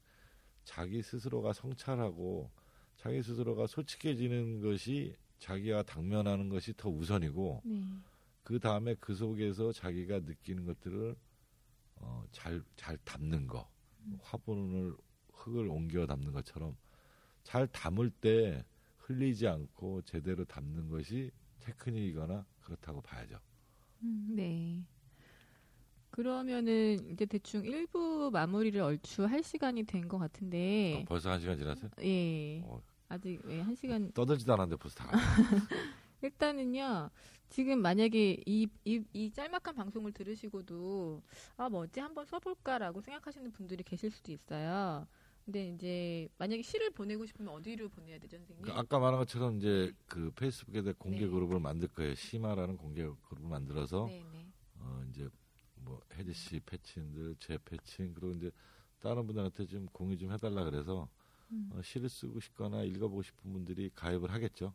자기 0.65 1.03
스스로가 1.03 1.53
성찰하고 1.53 2.51
자기 2.97 3.23
스스로가 3.23 3.67
솔직해지는 3.67 4.61
것이 4.61 5.17
자기와 5.39 5.83
당면하는 5.83 6.49
것이 6.49 6.73
더 6.77 6.89
우선이고 6.89 7.63
네. 7.65 7.85
그 8.43 8.61
다음에 8.61 8.95
그 9.01 9.15
속에서 9.15 9.73
자기가 9.73 10.21
느끼는 10.21 10.67
것들을 10.67 11.17
어, 11.97 12.25
잘, 12.31 12.63
잘 12.77 12.97
담는 12.99 13.47
거. 13.47 13.69
화분을, 14.21 14.95
흙을 15.33 15.69
옮겨 15.69 16.07
담는 16.07 16.33
것처럼 16.33 16.77
잘 17.43 17.67
담을 17.67 18.11
때 18.11 18.65
흘리지 18.99 19.47
않고 19.47 20.03
제대로 20.03 20.45
담는 20.45 20.89
것이 20.89 21.31
테크닉이거나 21.67 22.45
그렇다고 22.61 23.01
봐야죠. 23.01 23.39
음, 24.03 24.27
네. 24.37 24.85
그러면은 26.11 27.11
이제 27.13 27.27
대충 27.27 27.63
1부 27.63 28.31
마무리를 28.31 28.81
얼추 28.81 29.25
할 29.25 29.43
시간이 29.43 29.83
된 29.85 30.09
것 30.09 30.19
같은데, 30.19 31.01
어, 31.03 31.05
벌써 31.07 31.31
한 31.31 31.41
시간 31.41 31.59
지났어요? 31.59 31.91
예. 32.03 32.63
어, 32.65 32.81
아직 33.09 33.41
예, 33.49 33.61
한 33.61 33.75
시간 33.75 34.11
떠들지도 34.15 34.53
않았는데 34.55 34.81
벌써 34.81 34.97
다. 35.05 35.11
일단은요. 36.23 37.11
지금 37.49 37.81
만약에 37.81 38.43
이, 38.47 38.67
이, 38.85 39.05
이 39.13 39.31
짤막한 39.31 39.75
방송을 39.75 40.13
들으시고도 40.13 41.23
아 41.57 41.69
뭐지 41.69 42.01
한번 42.01 42.25
써볼까라고 42.25 43.01
생각하시는 43.01 43.53
분들이 43.53 43.85
계실 43.85 44.11
수도 44.11 44.33
있어요. 44.33 45.07
근데 45.47 45.69
이제 45.69 46.29
만약에 46.39 46.61
시를 46.61 46.91
보내고 46.91 47.25
싶으면 47.25 47.55
어디로 47.55 47.89
보내야 47.89 48.19
되죠, 48.19 48.37
선생님? 48.39 48.65
그 48.65 48.73
아까 48.73 48.99
말한 48.99 49.21
것처럼 49.21 49.57
이제 49.59 49.93
그 50.09 50.33
페이스북에다 50.33 50.93
공개 50.99 51.21
네. 51.21 51.29
그룹을 51.29 51.61
만들 51.61 51.87
거예요. 51.89 52.17
시마라는 52.17 52.77
공개 52.77 53.03
그룹을 53.29 53.49
만들어서 53.49 54.07
네, 54.09 54.25
네. 54.33 54.45
어 54.81 55.05
이제 55.09 55.29
뭐 55.77 56.01
혜지 56.15 56.33
씨 56.33 56.59
페친들, 56.61 57.37
제 57.39 57.59
페친 57.65 58.13
그리고 58.15 58.33
이제 58.35 58.51
다른 59.01 59.25
분들한테 59.25 59.67
좀 59.67 59.87
공유 59.93 60.19
좀 60.19 60.33
해달라 60.33 60.65
그래서 60.65 61.09
음. 61.53 61.71
어, 61.75 61.81
시를 61.81 62.09
쓰고 62.09 62.41
싶거나 62.41 62.83
읽어보고 62.83 63.23
싶은 63.23 63.53
분들이 63.53 63.89
가입을 63.95 64.33
하겠죠. 64.33 64.75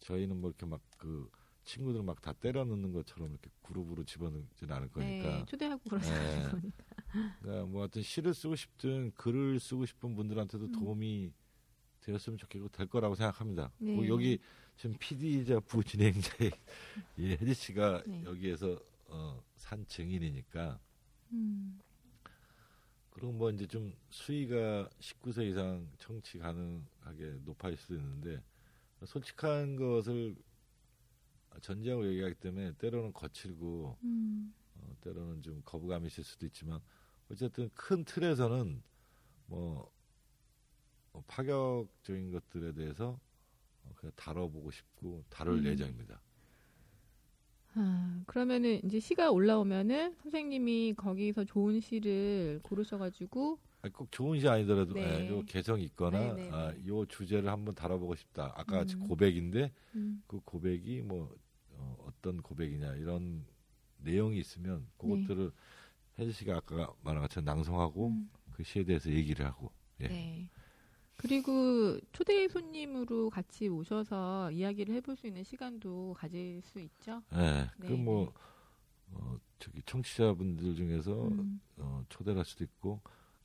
저희는 0.00 0.40
뭐 0.40 0.50
이렇게 0.50 0.66
막 0.66 0.80
그 0.98 1.30
친구들 1.62 2.02
막 2.02 2.20
다 2.20 2.32
때려 2.32 2.64
넣는 2.64 2.92
것처럼 2.92 3.30
이렇게 3.30 3.48
그룹으로 3.62 4.02
집어넣지는 4.04 4.74
않을 4.74 4.88
거니까. 4.90 5.28
네, 5.38 5.44
초대하고 5.46 5.80
그러지 5.88 6.10
네. 6.10 6.16
않을 6.16 6.50
거니까. 6.50 6.84
그러니까 7.40 7.66
뭐 7.66 7.82
하여튼 7.82 8.02
시를 8.02 8.34
쓰고 8.34 8.56
싶든 8.56 9.12
글을 9.14 9.60
쓰고 9.60 9.86
싶은 9.86 10.14
분들한테도 10.14 10.66
음. 10.66 10.72
도움이 10.72 11.32
되었으면 12.00 12.38
좋겠고 12.38 12.68
될 12.68 12.86
거라고 12.86 13.14
생각합니다. 13.14 13.72
네. 13.78 13.94
뭐 13.94 14.06
여기 14.08 14.38
지금 14.76 14.96
PD이자 14.98 15.60
부진행자의 15.60 16.50
이 17.18 17.36
혜지 17.40 17.54
씨가 17.54 18.02
네. 18.06 18.24
여기에서 18.24 18.78
어, 19.08 19.42
산 19.56 19.86
증인이니까 19.86 20.78
음. 21.32 21.80
그리고 23.10 23.32
뭐 23.32 23.50
이제 23.50 23.66
좀 23.66 23.92
수위가 24.08 24.88
19세 25.00 25.50
이상 25.50 25.86
청취 25.98 26.38
가능하게 26.38 27.40
높아질 27.44 27.76
수도 27.76 27.94
있는데 27.96 28.42
솔직한 29.04 29.76
것을 29.76 30.36
전제하고 31.60 32.06
얘기하기 32.06 32.36
때문에 32.36 32.72
때로는 32.78 33.12
거칠고 33.12 33.98
음. 34.02 34.54
어, 34.76 34.96
때로는 35.00 35.42
좀 35.42 35.60
거부감이 35.64 36.06
있을 36.06 36.24
수도 36.24 36.46
있지만 36.46 36.80
어쨌든 37.30 37.70
큰 37.74 38.04
틀에서는 38.04 38.82
뭐 39.46 39.90
어, 41.12 41.24
파격적인 41.26 42.30
것들에 42.32 42.72
대해서 42.72 43.18
어, 43.84 43.92
그냥 43.96 44.12
다뤄보고 44.16 44.70
싶고 44.70 45.24
다룰 45.28 45.58
음. 45.58 45.64
예정입니다. 45.64 46.20
아, 47.74 48.22
그러면은 48.26 48.80
이제 48.84 48.98
시가 48.98 49.30
올라오면은 49.30 50.16
선생님이 50.22 50.94
거기서 50.96 51.44
좋은 51.44 51.80
시를 51.80 52.58
고르셔가지고 52.62 53.58
아니, 53.82 53.92
꼭 53.92 54.10
좋은 54.10 54.40
시 54.40 54.48
아니더라도 54.48 54.94
네. 54.94 55.26
예, 55.26 55.28
요 55.28 55.42
개성 55.46 55.80
있거나 55.80 56.34
네, 56.34 56.42
네, 56.42 56.50
아, 56.50 56.72
네. 56.72 56.86
요 56.86 57.06
주제를 57.06 57.48
한번 57.48 57.74
다뤄보고 57.74 58.16
싶다. 58.16 58.52
아까 58.56 58.78
같이 58.78 58.96
음. 58.96 59.08
고백인데 59.08 59.72
음. 59.94 60.22
그 60.26 60.40
고백이 60.44 61.02
뭐 61.02 61.34
어, 61.70 61.96
어떤 62.06 62.42
고백이냐 62.42 62.96
이런 62.96 63.44
내용이 63.98 64.38
있으면 64.38 64.86
그것들을 64.98 65.52
혜지 66.20 66.32
씨가 66.32 66.56
아까 66.56 66.92
말한 67.02 67.22
것처럼 67.22 67.44
낭송하고 67.46 68.08
네. 68.10 68.14
음. 68.16 68.30
그 68.52 68.62
시에 68.62 68.84
대해서 68.84 69.10
얘기를 69.10 69.46
하고 69.46 69.70
예. 70.00 70.08
네. 70.08 70.50
그리고 71.16 71.98
초대 72.12 72.48
손님으로 72.48 73.28
같이 73.30 73.68
오셔서 73.68 74.50
이야기를 74.52 74.94
해볼 74.96 75.16
수 75.16 75.26
있는 75.26 75.44
시간도 75.44 76.14
가질 76.18 76.62
수 76.62 76.80
있죠. 76.80 77.22
예, 77.34 77.68
네, 77.76 77.86
그뭐 77.88 78.32
어, 79.12 79.36
저기 79.58 79.82
청취자분들 79.84 80.74
중에서 80.76 81.28
음. 81.28 81.60
어, 81.76 82.02
초대를 82.08 82.38
할 82.38 82.44
수도 82.46 82.64
있고 82.64 83.00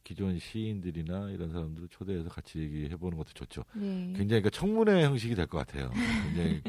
기존 0.06 0.38
시인들이나 0.40 1.32
이런 1.32 1.52
사람들을 1.52 1.90
초대해서 1.90 2.30
같이 2.30 2.60
얘기해 2.60 2.96
보는 2.96 3.18
것도 3.18 3.32
좋죠. 3.34 3.64
네. 3.76 4.14
굉장히 4.16 4.42
그 4.44 4.52
청문회 4.52 5.04
형식이 5.04 5.36
될 5.36 5.48
것 5.48 5.58
같아요. 5.58 5.92
굉장히 6.24 6.62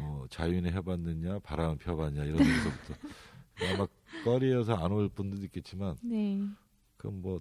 어, 0.00 0.24
자윤회 0.30 0.70
해봤느냐, 0.70 1.40
바람 1.40 1.76
펴봤냐 1.76 2.24
이런 2.24 2.38
데서부터 2.38 2.94
아마 3.74 3.86
거리에서 4.24 4.74
안 4.74 4.92
올 4.92 5.08
분들도 5.08 5.44
있겠지만 5.46 5.96
네. 6.02 6.40
그럼 6.96 7.20
뭐 7.22 7.40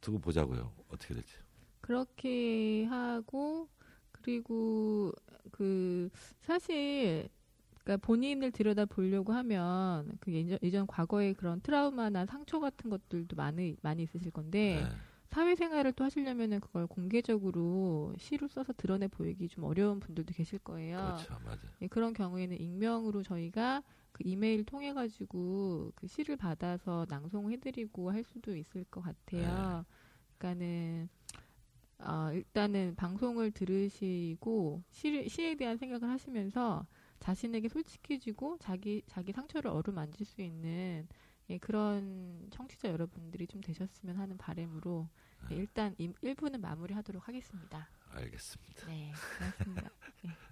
두고 0.00 0.18
보자고요. 0.18 0.72
어떻게 0.88 1.14
될지. 1.14 1.34
그렇게 1.80 2.84
하고 2.84 3.68
그리고 4.12 5.12
그 5.50 6.08
사실 6.40 7.28
그러니까 7.82 8.06
본인을 8.06 8.52
들여다 8.52 8.84
보려고 8.84 9.32
하면 9.32 10.12
그 10.20 10.32
예전, 10.32 10.58
예전 10.62 10.86
과거의 10.86 11.34
그런 11.34 11.60
트라우마나 11.60 12.26
상처 12.26 12.60
같은 12.60 12.90
것들도 12.90 13.34
많이 13.36 13.76
많이 13.82 14.04
있으실 14.04 14.30
건데 14.30 14.84
네. 14.88 14.96
사회생활을 15.30 15.92
또 15.94 16.04
하시려면은 16.04 16.60
그걸 16.60 16.86
공개적으로 16.86 18.14
시로 18.18 18.46
써서 18.48 18.72
드러내 18.76 19.08
보이기 19.08 19.48
좀 19.48 19.64
어려운 19.64 19.98
분들도 19.98 20.34
계실 20.34 20.58
거예요. 20.58 20.98
그렇죠, 20.98 21.34
맞아요. 21.44 21.58
예, 21.80 21.86
그런 21.88 22.12
경우에는 22.12 22.60
익명으로 22.60 23.22
저희가 23.22 23.82
그 24.12 24.22
이메일 24.26 24.64
통해 24.64 24.92
가지고 24.92 25.92
그 25.94 26.06
시를 26.06 26.36
받아서 26.36 27.06
낭송해드리고 27.08 28.12
할 28.12 28.24
수도 28.24 28.56
있을 28.56 28.84
것 28.84 29.00
같아요. 29.00 29.84
그러니까는 30.38 31.08
어, 31.98 32.30
일단은 32.32 32.94
방송을 32.96 33.52
들으시고 33.52 34.82
시, 34.90 35.28
시에 35.28 35.54
대한 35.54 35.76
생각을 35.76 36.08
하시면서 36.08 36.86
자신에게 37.20 37.68
솔직해지고 37.68 38.58
자기 38.58 39.02
자기 39.06 39.32
상처를 39.32 39.70
어루만질 39.70 40.26
수 40.26 40.42
있는 40.42 41.06
예, 41.50 41.58
그런 41.58 42.48
청취자 42.50 42.88
여러분들이 42.88 43.46
좀 43.46 43.60
되셨으면 43.60 44.16
하는 44.16 44.36
바람으로 44.36 45.08
예, 45.50 45.54
일단 45.56 45.94
1부는 45.96 46.58
마무리하도록 46.60 47.26
하겠습니다. 47.26 47.88
알겠습니다. 48.10 48.86
네, 48.86 49.12
고맙습니다. 49.38 49.90
네. 50.22 50.30